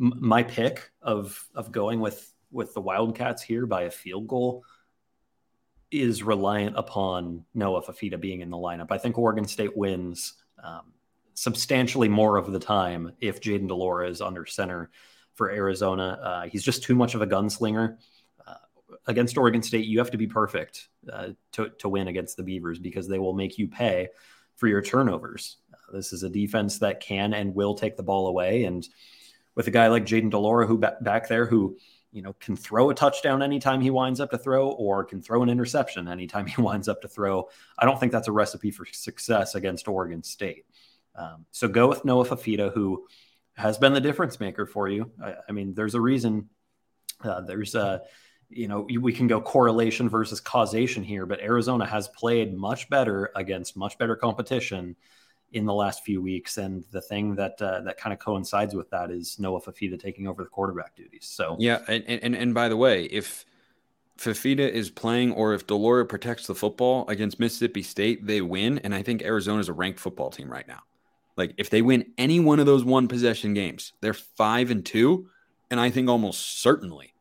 m- 0.02 0.14
my 0.20 0.42
pick 0.42 0.90
of 1.04 1.48
of 1.54 1.72
going 1.72 2.00
with 2.00 2.32
with 2.56 2.74
the 2.74 2.82
Wildcats 2.82 3.44
here 3.44 3.66
by 3.66 3.84
a 3.84 3.92
field 3.92 4.28
goal 4.28 4.64
is 5.92 6.24
reliant 6.24 6.78
upon 6.78 7.46
Noah 7.54 7.84
Fifita 7.84 8.20
being 8.20 8.42
in 8.42 8.50
the 8.50 8.58
lineup. 8.58 8.88
I 8.90 8.98
think 8.98 9.18
Oregon 9.18 9.46
State 9.46 9.76
wins 9.78 10.34
um, 10.64 10.94
substantially 11.36 12.10
more 12.10 12.38
of 12.38 12.52
the 12.52 12.60
time 12.60 13.12
if 13.20 13.42
Jayden 13.42 13.68
de 13.68 13.76
Laura 13.76 14.10
is 14.10 14.22
under 14.22 14.46
center 14.46 14.90
for 15.36 15.52
Arizona. 15.52 16.20
Uh, 16.22 16.50
he's 16.50 16.64
just 16.64 16.82
too 16.82 16.96
much 16.96 17.14
of 17.14 17.22
a 17.22 17.28
gunslinger. 17.28 17.98
Uh, 18.48 18.56
against 19.08 19.38
Oregon 19.38 19.62
State, 19.62 19.86
you 19.86 20.00
have 20.00 20.12
to 20.12 20.18
be 20.18 20.28
perfect 20.28 20.88
uh, 21.12 21.30
to, 21.52 21.70
to 21.80 21.90
win 21.90 22.08
against 22.08 22.38
the 22.38 22.44
Beavers 22.44 22.80
because 22.80 23.08
they 23.08 23.20
will 23.20 23.34
make 23.34 23.58
you 23.58 23.68
pay 23.68 24.08
for 24.56 24.68
your 24.68 24.82
turnovers. 24.82 25.58
Uh, 25.74 25.96
this 25.96 26.14
is 26.14 26.24
a 26.24 26.30
defense 26.30 26.80
that 26.80 27.02
can 27.02 27.34
and 27.34 27.54
will 27.54 27.76
take 27.76 27.98
the 27.98 28.04
ball 28.04 28.28
away. 28.28 28.64
And 28.64 28.88
with 29.56 29.68
a 29.68 29.72
guy 29.72 29.88
like 29.88 30.06
Jayden 30.06 30.32
de 30.32 30.38
Laura, 30.38 30.66
who 30.66 30.78
back 30.78 31.28
there, 31.28 31.46
who 31.46 31.78
you 32.16 32.22
know 32.22 32.34
can 32.40 32.56
throw 32.56 32.90
a 32.90 32.96
touchdown 32.96 33.44
anytime 33.44 33.82
he 33.82 33.90
winds 33.90 34.22
up 34.22 34.32
to 34.32 34.38
throw, 34.38 34.70
or 34.70 35.04
can 35.04 35.22
throw 35.22 35.44
an 35.44 35.50
interception 35.50 36.08
anytime 36.08 36.46
he 36.48 36.62
winds 36.62 36.88
up 36.88 37.02
to 37.02 37.10
throw, 37.10 37.50
I 37.78 37.86
don't 37.86 38.00
think 38.00 38.14
that's 38.14 38.30
a 38.30 38.32
recipe 38.32 38.72
for 38.72 38.86
success 38.86 39.54
against 39.54 39.90
Oregon 39.90 40.24
State. 40.24 40.66
Um, 41.16 41.46
so 41.52 41.68
go 41.68 41.88
with 41.88 42.06
Noah 42.06 42.26
Fifita, 42.26 42.74
who 42.74 43.06
has 43.56 43.78
been 43.78 43.94
the 43.94 44.02
difference 44.02 44.40
maker 44.40 44.66
for 44.66 44.88
you. 44.88 45.12
I, 45.22 45.36
I 45.50 45.52
mean, 45.52 45.74
there's 45.74 45.96
a 45.96 46.02
reason. 46.02 46.50
Uh, 47.22 47.42
there's 47.42 47.76
a, 47.76 48.02
you 48.50 48.68
know, 48.68 48.88
we 49.00 49.12
can 49.12 49.28
go 49.28 49.42
correlation 49.42 50.08
versus 50.08 50.40
causation 50.40 51.04
here, 51.04 51.26
but 51.26 51.42
Arizona 51.42 51.86
has 51.86 52.08
played 52.10 52.56
much 52.56 52.90
better 52.90 53.32
against 53.36 53.76
much 53.76 53.98
better 53.98 54.16
competition 54.16 54.96
in 55.52 55.66
the 55.66 55.74
last 55.74 56.04
few 56.04 56.22
weeks, 56.22 56.58
and 56.58 56.84
the 56.92 57.02
thing 57.02 57.36
that 57.36 57.62
uh, 57.62 57.82
that 57.82 57.98
kind 57.98 58.14
of 58.14 58.20
coincides 58.20 58.76
with 58.76 58.90
that 58.90 59.12
is 59.12 59.40
Noah 59.40 59.62
Fifita 59.62 60.00
taking 60.00 60.28
over 60.28 60.44
the 60.44 60.50
quarterback 60.50 60.96
duties. 60.96 61.26
So 61.26 61.56
yeah, 61.60 61.80
and 61.88 62.04
and, 62.08 62.36
and 62.36 62.54
by 62.54 62.68
the 62.70 62.78
way, 62.78 63.06
if 63.06 63.46
Fifita 64.18 64.70
is 64.70 64.90
playing 64.90 65.34
or 65.34 65.54
if 65.54 65.68
de 65.68 65.76
Laura 65.76 66.06
protects 66.06 66.48
the 66.48 66.56
football 66.56 67.08
against 67.08 67.40
Mississippi 67.40 67.84
State, 67.84 68.26
they 68.26 68.42
win, 68.42 68.80
and 68.80 68.94
I 68.94 69.02
think 69.02 69.22
Arizona 69.22 69.60
is 69.60 69.70
a 69.70 69.74
ranked 69.74 70.00
football 70.00 70.30
team 70.30 70.52
right 70.52 70.68
now. 70.68 70.82
Like 71.38 71.54
if 71.58 71.70
they 71.70 71.82
win 71.82 72.14
any 72.18 72.40
one 72.40 72.60
of 72.60 72.66
those 72.66 72.84
one 72.84 73.08
possession 73.08 73.54
games, 73.54 73.94
they're 74.02 74.14
five 74.14 74.72
and 74.72 74.86
two, 74.86 75.28
and 75.70 75.80
I 75.80 75.90
think 75.90 76.10
almost 76.10 76.62
certainly 76.62 77.14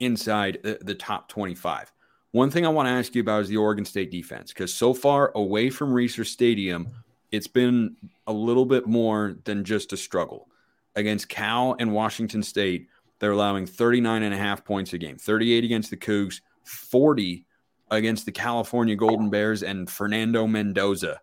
inside 0.00 0.58
the, 0.62 0.78
the 0.80 0.94
top 0.94 1.28
25. 1.28 1.92
One 2.32 2.50
thing 2.50 2.64
I 2.64 2.70
want 2.70 2.86
to 2.86 2.92
ask 2.92 3.14
you 3.14 3.20
about 3.20 3.42
is 3.42 3.48
the 3.48 3.56
Oregon 3.58 3.84
State 3.84 4.10
defense, 4.10 4.52
because 4.52 4.72
so 4.72 4.94
far 4.94 5.32
away 5.34 5.68
from 5.68 5.92
Reser 5.92 6.26
Stadium, 6.26 6.88
it's 7.30 7.46
been 7.46 7.96
a 8.26 8.32
little 8.32 8.66
bit 8.66 8.86
more 8.86 9.36
than 9.44 9.64
just 9.64 9.92
a 9.92 9.96
struggle. 9.96 10.48
Against 10.96 11.28
Cal 11.28 11.76
and 11.78 11.92
Washington 11.92 12.42
State, 12.42 12.88
they're 13.18 13.32
allowing 13.32 13.66
39 13.66 14.22
and 14.22 14.34
a 14.34 14.36
half 14.36 14.64
points 14.64 14.92
a 14.92 14.98
game, 14.98 15.16
38 15.16 15.64
against 15.64 15.90
the 15.90 15.96
Cougs, 15.96 16.40
40 16.64 17.44
against 17.90 18.24
the 18.24 18.32
California 18.32 18.96
Golden 18.96 19.30
Bears 19.30 19.62
and 19.62 19.90
Fernando 19.90 20.46
Mendoza 20.46 21.20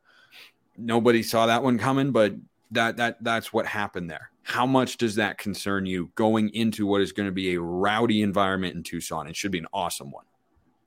nobody 0.77 1.23
saw 1.23 1.47
that 1.47 1.63
one 1.63 1.77
coming, 1.77 2.11
but 2.11 2.33
that 2.71 2.97
that 2.97 3.23
that's 3.23 3.51
what 3.51 3.65
happened 3.65 4.09
there. 4.09 4.31
How 4.43 4.65
much 4.65 4.97
does 4.97 5.15
that 5.15 5.37
concern 5.37 5.85
you 5.85 6.11
going 6.15 6.49
into 6.49 6.85
what 6.85 7.01
is 7.01 7.11
going 7.11 7.27
to 7.27 7.33
be 7.33 7.55
a 7.55 7.61
rowdy 7.61 8.21
environment 8.21 8.75
in 8.75 8.83
Tucson? 8.83 9.27
It 9.27 9.35
should 9.35 9.51
be 9.51 9.59
an 9.59 9.67
awesome 9.73 10.11
one. 10.11 10.25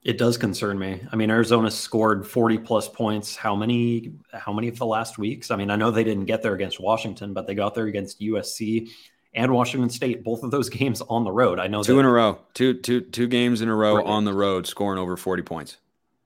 It 0.03 0.17
does 0.17 0.39
concern 0.39 0.79
me. 0.79 1.03
I 1.13 1.17
mean, 1.17 1.31
Arizona 1.31 1.71
scored 1.71 2.27
40 2.27 2.59
plus 2.59 2.89
points. 2.89 3.37
How 3.37 3.55
many 3.55 4.13
how 4.33 4.53
many 4.53 4.69
of 4.69 4.79
the 4.79 4.87
last 4.87 5.19
weeks? 5.19 5.51
I 5.51 5.57
mean, 5.57 5.71
I 5.71 5.77
know 5.77 5.91
they 5.91 6.05
didn't 6.05 6.25
get 6.25 6.43
there 6.43 6.55
against 6.55 6.81
Washington, 6.81 7.35
but 7.35 7.47
they 7.47 7.55
got 7.55 7.75
there 7.75 7.87
against 7.87 8.21
USC 8.21 8.91
and 9.35 9.53
Washington 9.53 9.91
State, 9.91 10.25
both 10.25 10.43
of 10.43 10.51
those 10.51 10.69
games 10.81 11.03
on 11.03 11.25
the 11.25 11.33
road. 11.33 11.59
I 11.61 11.67
know 11.67 11.83
two 11.83 11.99
in 11.99 12.07
a 12.07 12.11
row, 12.11 12.39
two 12.55 12.75
two 12.75 13.03
two 13.03 13.27
games 13.27 13.61
in 13.61 13.69
a 13.69 13.75
row 13.75 13.97
right. 13.97 14.07
on 14.07 14.25
the 14.25 14.33
road, 14.33 14.67
scoring 14.67 14.99
over 14.99 15.17
40 15.17 15.43
points 15.43 15.77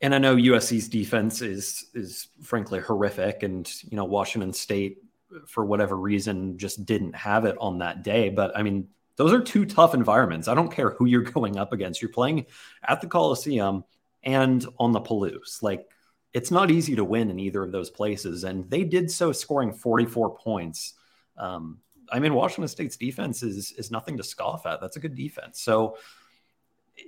and 0.04 0.14
I 0.14 0.18
know 0.18 0.36
USC's 0.36 0.88
defense 0.88 1.40
is 1.40 1.86
is 1.94 2.28
frankly 2.42 2.78
horrific, 2.78 3.42
and 3.42 3.70
you 3.90 3.96
know 3.96 4.04
Washington 4.04 4.52
State 4.52 4.98
for 5.46 5.64
whatever 5.64 5.96
reason 5.96 6.58
just 6.58 6.84
didn't 6.84 7.14
have 7.14 7.46
it 7.46 7.56
on 7.58 7.78
that 7.78 8.02
day. 8.02 8.28
But 8.28 8.54
I 8.54 8.62
mean, 8.62 8.88
those 9.16 9.32
are 9.32 9.40
two 9.40 9.64
tough 9.64 9.94
environments. 9.94 10.48
I 10.48 10.54
don't 10.54 10.72
care 10.72 10.90
who 10.90 11.06
you're 11.06 11.22
going 11.32 11.58
up 11.58 11.72
against. 11.72 12.02
You're 12.02 12.10
playing 12.10 12.46
at 12.86 13.00
the 13.00 13.06
Coliseum 13.06 13.84
and 14.22 14.64
on 14.78 14.92
the 14.92 15.00
Palouse. 15.00 15.62
Like 15.62 15.88
it's 16.32 16.50
not 16.50 16.70
easy 16.70 16.96
to 16.96 17.04
win 17.04 17.30
in 17.30 17.38
either 17.38 17.62
of 17.62 17.72
those 17.72 17.90
places, 17.90 18.44
and 18.44 18.68
they 18.70 18.84
did 18.84 19.10
so, 19.10 19.32
scoring 19.32 19.72
44 19.72 20.36
points. 20.36 20.94
Um, 21.36 21.78
I 22.10 22.18
mean, 22.18 22.34
Washington 22.34 22.68
State's 22.68 22.96
defense 22.96 23.42
is 23.42 23.72
is 23.72 23.90
nothing 23.90 24.16
to 24.16 24.24
scoff 24.24 24.66
at. 24.66 24.80
That's 24.80 24.96
a 24.96 25.00
good 25.00 25.14
defense. 25.14 25.60
So 25.60 25.96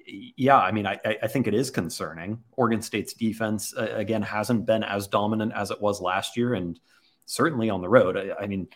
yeah, 0.06 0.58
I 0.58 0.72
mean, 0.72 0.86
I, 0.86 0.98
I 1.22 1.26
think 1.28 1.46
it 1.46 1.54
is 1.54 1.70
concerning. 1.70 2.42
Oregon 2.52 2.82
State's 2.82 3.12
defense, 3.12 3.74
uh, 3.76 3.92
again, 3.94 4.22
hasn't 4.22 4.66
been 4.66 4.82
as 4.82 5.06
dominant 5.06 5.52
as 5.54 5.70
it 5.70 5.80
was 5.80 6.00
last 6.00 6.36
year, 6.36 6.54
and 6.54 6.78
certainly 7.24 7.70
on 7.70 7.80
the 7.80 7.88
road. 7.88 8.16
I, 8.16 8.42
I 8.42 8.46
mean, 8.46 8.68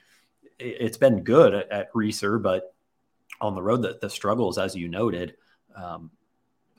it, 0.59 0.81
has 0.83 0.97
been 0.97 1.23
good 1.23 1.55
at, 1.55 1.73
at 1.73 1.93
Reser, 1.93 2.41
but 2.41 2.75
on 3.41 3.55
the 3.55 3.63
road, 3.63 3.83
the, 3.83 3.99
the 4.01 4.11
struggles, 4.11 4.59
as 4.59 4.75
you 4.75 4.89
noted, 4.89 5.37
um, 5.75 6.11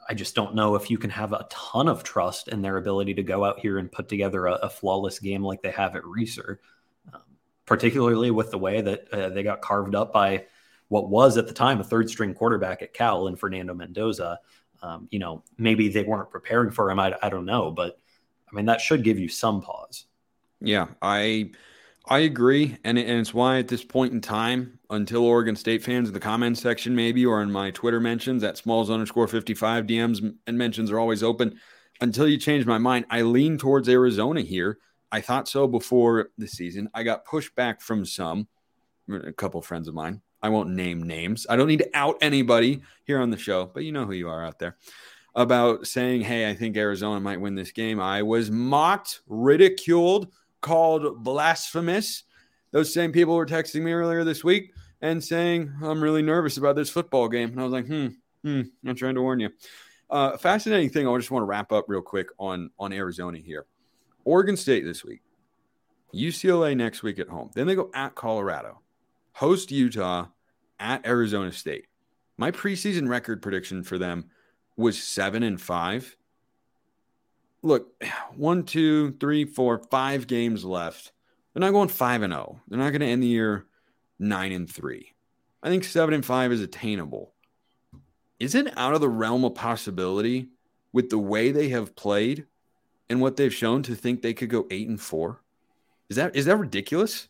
I 0.08 0.14
just 0.14 0.36
don't 0.36 0.56
know 0.56 0.76
if 0.76 0.90
you 0.90 0.98
can 0.98 1.10
have 1.10 1.34
a 1.34 1.48
ton 1.50 1.88
of 1.88 2.04
trust 2.04 2.48
in 2.48 2.62
their 2.62 2.78
ability 2.78 3.14
to 3.16 3.24
go 3.24 3.46
out 3.46 3.60
here 3.60 3.78
and 3.78 3.92
put 3.92 4.10
together 4.10 4.48
a, 4.48 4.54
a 4.54 4.70
flawless 4.70 5.20
game 5.20 5.44
like 5.44 5.62
they 5.62 5.72
have 5.72 5.96
at 5.96 6.04
Reser, 6.04 6.58
um, 7.14 7.22
particularly 7.66 8.32
with 8.32 8.52
the 8.52 8.58
way 8.58 8.82
that 8.82 9.08
uh, 9.14 9.30
they 9.30 9.44
got 9.44 9.62
carved 9.62 9.96
up 9.96 10.12
by 10.12 10.46
what 10.88 11.10
was 11.10 11.38
at 11.38 11.48
the 11.48 11.54
time 11.54 11.80
a 11.80 11.84
third 11.84 12.10
string 12.10 12.34
quarterback 12.34 12.82
at 12.82 12.94
Cal 12.94 13.28
and 13.28 13.40
Fernando 13.40 13.74
Mendoza. 13.74 14.40
Um, 14.84 15.08
you 15.12 15.20
know, 15.20 15.44
maybe 15.58 15.90
they 15.90 16.04
weren't 16.04 16.32
preparing 16.32 16.72
for 16.72 16.90
him. 16.90 17.00
I, 17.00 17.16
I 17.22 17.30
don't 17.30 17.46
know, 17.46 17.72
but 17.72 17.98
I 18.52 18.56
mean, 18.56 18.66
that 18.66 18.82
should 18.82 19.04
give 19.04 19.20
you 19.20 19.30
some 19.30 19.62
pause. 19.62 20.06
Yeah, 20.60 20.88
I 21.02 21.52
I 22.06 22.20
agree, 22.20 22.78
and, 22.84 22.98
and 22.98 23.20
it's 23.20 23.34
why 23.34 23.60
at 23.60 23.68
this 23.68 23.84
point 23.84 24.14
in 24.14 24.22
time, 24.22 24.80
until 24.92 25.26
Oregon 25.26 25.56
State 25.56 25.84
fans 25.84 26.10
in 26.10 26.14
the 26.14 26.20
comments 26.20 26.62
section, 26.62 26.96
maybe, 26.96 27.26
or 27.26 27.42
in 27.42 27.52
my 27.52 27.72
Twitter 27.72 28.00
mentions 28.00 28.44
at 28.44 28.58
smalls 28.58 28.92
underscore 28.92 29.28
fifty 29.28 29.54
five 29.54 29.88
DMs 29.88 30.36
and 30.46 30.58
mentions 30.58 30.92
are 30.92 31.00
always 31.00 31.24
open. 31.24 31.60
Until 32.02 32.28
you 32.28 32.38
change 32.38 32.66
my 32.66 32.78
mind, 32.78 33.06
I 33.10 33.22
lean 33.22 33.58
towards 33.58 33.88
Arizona 33.88 34.42
here. 34.42 34.80
I 35.12 35.22
thought 35.22 35.48
so 35.48 35.68
before 35.68 36.30
the 36.38 36.48
season. 36.48 36.90
I 36.94 37.04
got 37.04 37.26
pushed 37.26 37.54
back 37.56 37.82
from 37.82 38.06
some, 38.06 38.48
a 39.10 39.32
couple 39.32 39.62
friends 39.62 39.88
of 39.88 39.94
mine, 39.94 40.22
I 40.42 40.50
won't 40.50 40.72
name 40.72 41.04
names. 41.04 41.46
I 41.50 41.56
don't 41.56 41.68
need 41.68 41.80
to 41.80 41.90
out 41.94 42.18
anybody 42.22 42.82
here 43.04 43.20
on 43.20 43.30
the 43.30 43.38
show, 43.38 43.70
but 43.74 43.84
you 43.84 43.92
know 43.92 44.06
who 44.06 44.14
you 44.14 44.30
are 44.30 44.46
out 44.46 44.60
there 44.60 44.78
about 45.36 45.88
saying, 45.88 46.22
Hey, 46.22 46.50
I 46.50 46.56
think 46.56 46.76
Arizona 46.76 47.20
might 47.20 47.40
win 47.40 47.56
this 47.56 47.72
game. 47.72 48.00
I 48.00 48.24
was 48.24 48.52
mocked, 48.52 49.22
ridiculed, 49.28 50.32
called 50.62 51.24
blasphemous. 51.24 52.24
Those 52.72 52.94
same 52.94 53.12
people 53.12 53.36
were 53.36 53.46
texting 53.46 53.82
me 53.82 53.92
earlier 53.92 54.24
this 54.24 54.44
week 54.44 54.74
and 55.02 55.24
saying, 55.24 55.74
I'm 55.82 56.02
really 56.02 56.22
nervous 56.22 56.58
about 56.58 56.76
this 56.76 56.90
football 56.90 57.28
game. 57.28 57.52
And 57.52 57.60
I 57.60 57.64
was 57.64 57.74
like, 57.74 57.88
Hmm, 57.88 58.08
hmm, 58.44 58.62
I'm 58.86 58.96
trying 58.96 59.16
to 59.16 59.22
warn 59.22 59.40
you. 59.40 59.50
Uh, 60.10 60.38
fascinating 60.38 60.90
thing. 60.90 61.08
I 61.08 61.18
just 61.18 61.32
want 61.32 61.44
to 61.44 61.48
wrap 61.48 61.72
up 61.72 61.86
real 61.88 62.02
quick 62.02 62.28
on, 62.38 62.70
on 62.78 62.94
Arizona 62.94 63.38
here. 63.38 63.66
Oregon 64.26 64.58
State 64.58 64.86
this 64.86 65.04
week, 65.04 65.22
UCLA 66.14 66.76
next 66.76 67.02
week 67.02 67.18
at 67.18 67.30
home. 67.30 67.50
Then 67.56 67.66
they 67.66 67.76
go 67.76 67.90
at 67.94 68.14
Colorado 68.14 68.82
host 69.34 69.72
Utah 69.72 70.28
at 70.80 71.06
Arizona 71.06 71.52
State. 71.52 71.88
My 72.38 72.52
preseason 72.52 73.08
record 73.08 73.42
prediction 73.42 73.84
for 73.84 73.98
them 73.98 74.30
was 74.76 75.02
seven 75.02 75.44
and 75.44 75.60
five. 75.60 76.16
Look, 77.62 78.04
one, 78.36 78.64
two, 78.64 79.14
three, 79.20 79.46
four, 79.46 79.82
five 79.90 80.28
games 80.28 80.66
left. 80.66 81.12
They're 81.54 81.62
not 81.62 81.72
going 81.72 81.90
five 81.90 82.22
and 82.22 82.34
zero. 82.34 82.56
Oh. 82.56 82.60
They're 82.68 82.80
not 82.80 82.92
going 82.92 83.02
to 83.02 83.08
end 83.08 83.24
the 83.24 83.28
year 83.28 83.66
nine 84.22 84.52
and 84.52 84.70
three. 84.70 85.14
I 85.64 85.70
think 85.70 85.84
seven 85.84 86.14
and 86.14 86.26
five 86.26 86.52
is 86.52 86.62
attainable. 86.62 87.34
Is 88.40 88.56
it 88.56 88.76
out 88.78 88.94
of 88.94 89.02
the 89.02 89.10
realm 89.10 89.44
of 89.44 89.56
possibility 89.56 90.50
with 90.94 91.10
the 91.10 91.18
way 91.18 91.52
they 91.52 91.70
have 91.70 91.96
played 91.96 92.46
and 93.10 93.20
what 93.20 93.36
they've 93.36 93.54
shown 93.54 93.84
to 93.84 93.96
think 93.96 94.22
they 94.22 94.34
could 94.34 94.50
go 94.50 94.68
eight 94.72 94.88
and 94.88 95.00
four? 95.00 95.42
Is 96.10 96.16
that 96.16 96.36
is 96.36 96.46
that 96.46 96.58
ridiculous? 96.58 97.28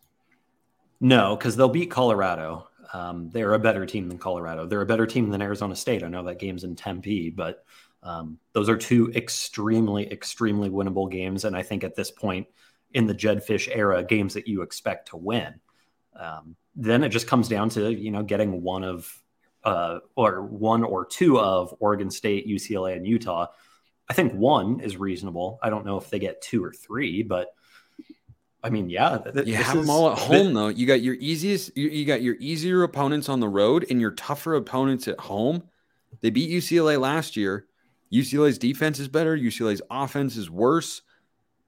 No, 0.99 1.35
because 1.35 1.55
they'll 1.55 1.69
beat 1.69 1.91
Colorado. 1.91 2.67
Um, 2.93 3.29
they're 3.31 3.53
a 3.53 3.59
better 3.59 3.85
team 3.85 4.07
than 4.07 4.17
Colorado. 4.17 4.67
They're 4.67 4.81
a 4.81 4.85
better 4.85 5.07
team 5.07 5.29
than 5.29 5.41
Arizona 5.41 5.75
State. 5.75 6.03
I 6.03 6.09
know 6.09 6.23
that 6.23 6.39
game's 6.39 6.63
in 6.63 6.75
Tempe, 6.75 7.29
but 7.29 7.65
um, 8.03 8.37
those 8.53 8.69
are 8.69 8.77
two 8.77 9.11
extremely, 9.15 10.11
extremely 10.11 10.69
winnable 10.69 11.09
games. 11.09 11.45
And 11.45 11.55
I 11.55 11.63
think 11.63 11.83
at 11.83 11.95
this 11.95 12.11
point 12.11 12.47
in 12.93 13.07
the 13.07 13.13
Jedd 13.13 13.45
Fisch 13.45 13.69
era, 13.73 14.03
games 14.03 14.33
that 14.33 14.47
you 14.47 14.61
expect 14.61 15.09
to 15.09 15.17
win. 15.17 15.59
Um, 16.19 16.55
then 16.75 17.03
it 17.03 17.09
just 17.09 17.27
comes 17.27 17.47
down 17.47 17.69
to 17.69 17.91
you 17.91 18.11
know 18.11 18.23
getting 18.23 18.61
one 18.61 18.83
of 18.83 19.11
uh, 19.63 19.99
or 20.15 20.41
one 20.41 20.83
or 20.83 21.05
two 21.05 21.39
of 21.39 21.73
Oregon 21.79 22.09
State, 22.09 22.47
UCLA, 22.47 22.95
and 22.95 23.05
Utah. 23.05 23.47
I 24.09 24.13
think 24.13 24.33
one 24.33 24.79
is 24.81 24.97
reasonable. 24.97 25.59
I 25.61 25.69
don't 25.69 25.85
know 25.85 25.97
if 25.97 26.09
they 26.09 26.19
get 26.19 26.41
two 26.41 26.63
or 26.63 26.73
three, 26.73 27.23
but 27.23 27.53
I 28.63 28.69
mean, 28.69 28.89
yeah, 28.89 29.17
th- 29.17 29.47
you 29.47 29.55
have 29.55 29.75
is, 29.75 29.81
them 29.81 29.89
all 29.89 30.11
at 30.11 30.17
home 30.17 30.53
though. 30.53 30.67
You 30.67 30.85
got 30.85 31.01
your 31.01 31.15
easiest, 31.15 31.75
you, 31.75 31.89
you 31.89 32.05
got 32.05 32.21
your 32.21 32.35
easier 32.39 32.83
opponents 32.83 33.29
on 33.29 33.39
the 33.39 33.47
road 33.47 33.85
and 33.89 33.99
your 33.99 34.11
tougher 34.11 34.55
opponents 34.55 35.07
at 35.07 35.19
home. 35.19 35.63
They 36.19 36.29
beat 36.29 36.51
UCLA 36.51 36.99
last 36.99 37.35
year. 37.35 37.65
UCLA's 38.11 38.57
defense 38.57 38.99
is 38.99 39.07
better. 39.07 39.37
UCLA's 39.37 39.81
offense 39.89 40.35
is 40.35 40.49
worse. 40.49 41.01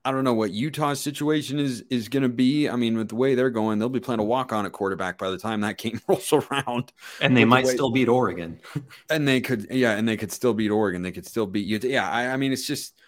I 0.05 0.11
don't 0.11 0.25
know 0.25 0.33
what 0.33 0.51
Utah's 0.51 0.99
situation 0.99 1.59
is 1.59 1.85
is 1.89 2.09
going 2.09 2.23
to 2.23 2.29
be. 2.29 2.67
I 2.67 2.75
mean, 2.75 2.97
with 2.97 3.09
the 3.09 3.15
way 3.15 3.35
they're 3.35 3.49
going, 3.49 3.79
they'll 3.79 3.87
be 3.87 4.01
playing 4.01 4.19
a 4.19 4.23
walk 4.23 4.51
on 4.51 4.65
at 4.65 4.73
quarterback 4.73 5.17
by 5.17 5.29
the 5.29 5.37
time 5.37 5.61
that 5.61 5.77
game 5.77 6.01
rolls 6.07 6.33
around. 6.33 6.91
And 7.21 7.37
they 7.37 7.45
might 7.45 7.61
the 7.61 7.69
way, 7.69 7.73
still 7.73 7.91
beat 7.91 8.09
Oregon. 8.09 8.59
and 9.09 9.27
they 9.27 9.39
could, 9.39 9.67
yeah, 9.71 9.95
and 9.95 10.07
they 10.07 10.17
could 10.17 10.31
still 10.31 10.53
beat 10.53 10.71
Oregon. 10.71 11.01
They 11.01 11.11
could 11.11 11.25
still 11.25 11.45
beat 11.45 11.65
you. 11.65 11.79
Yeah, 11.81 12.09
I, 12.09 12.27
I 12.27 12.37
mean, 12.37 12.51
it's 12.51 12.67
just 12.67 12.99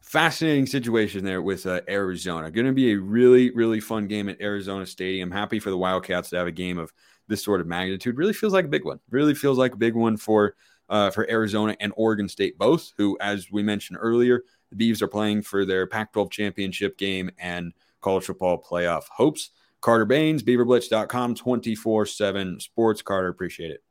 fascinating 0.00 0.66
situation 0.66 1.24
there 1.24 1.42
with 1.42 1.64
uh, 1.64 1.80
Arizona. 1.88 2.50
Going 2.50 2.66
to 2.66 2.72
be 2.72 2.92
a 2.92 2.98
really, 2.98 3.50
really 3.50 3.80
fun 3.80 4.08
game 4.08 4.28
at 4.28 4.40
Arizona 4.40 4.84
Stadium. 4.84 5.30
Happy 5.30 5.60
for 5.60 5.70
the 5.70 5.78
Wildcats 5.78 6.30
to 6.30 6.36
have 6.36 6.48
a 6.48 6.52
game 6.52 6.78
of 6.78 6.92
this 7.28 7.42
sort 7.42 7.60
of 7.60 7.68
magnitude. 7.68 8.18
Really 8.18 8.32
feels 8.32 8.52
like 8.52 8.64
a 8.64 8.68
big 8.68 8.84
one. 8.84 8.98
Really 9.10 9.34
feels 9.34 9.58
like 9.58 9.74
a 9.74 9.78
big 9.78 9.94
one 9.94 10.16
for 10.16 10.56
uh, 10.88 11.10
for 11.10 11.30
Arizona 11.30 11.76
and 11.80 11.92
Oregon 11.96 12.28
State 12.28 12.58
both. 12.58 12.92
Who, 12.98 13.16
as 13.20 13.50
we 13.50 13.62
mentioned 13.62 13.98
earlier, 14.02 14.42
the 14.74 14.92
Beavs 14.92 15.02
are 15.02 15.08
playing 15.08 15.42
for 15.42 15.64
their 15.64 15.86
Pac-12 15.86 16.30
championship 16.30 16.98
game 16.98 17.30
and 17.38 17.72
college 18.00 18.24
football 18.24 18.62
playoff 18.62 19.04
hopes. 19.08 19.50
Carter 19.80 20.06
Bahns, 20.06 20.42
BeaverBlitz.com, 20.42 21.34
24-7 21.34 22.62
sports. 22.62 23.02
Carter, 23.02 23.28
appreciate 23.28 23.70
it. 23.70 23.82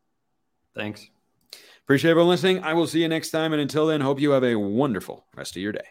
Thanks. 0.74 1.10
Appreciate 1.84 2.12
everyone 2.12 2.30
listening. 2.30 2.64
I 2.64 2.74
will 2.74 2.88
see 2.88 3.02
you 3.02 3.10
next 3.10 3.32
time. 3.32 3.52
And 3.52 3.62
until 3.62 3.88
then, 3.88 4.02
hope 4.02 4.20
you 4.20 4.32
have 4.32 4.44
a 4.44 4.56
wonderful 4.56 5.26
rest 5.36 5.56
of 5.56 5.62
your 5.62 5.74
day. 5.74 5.88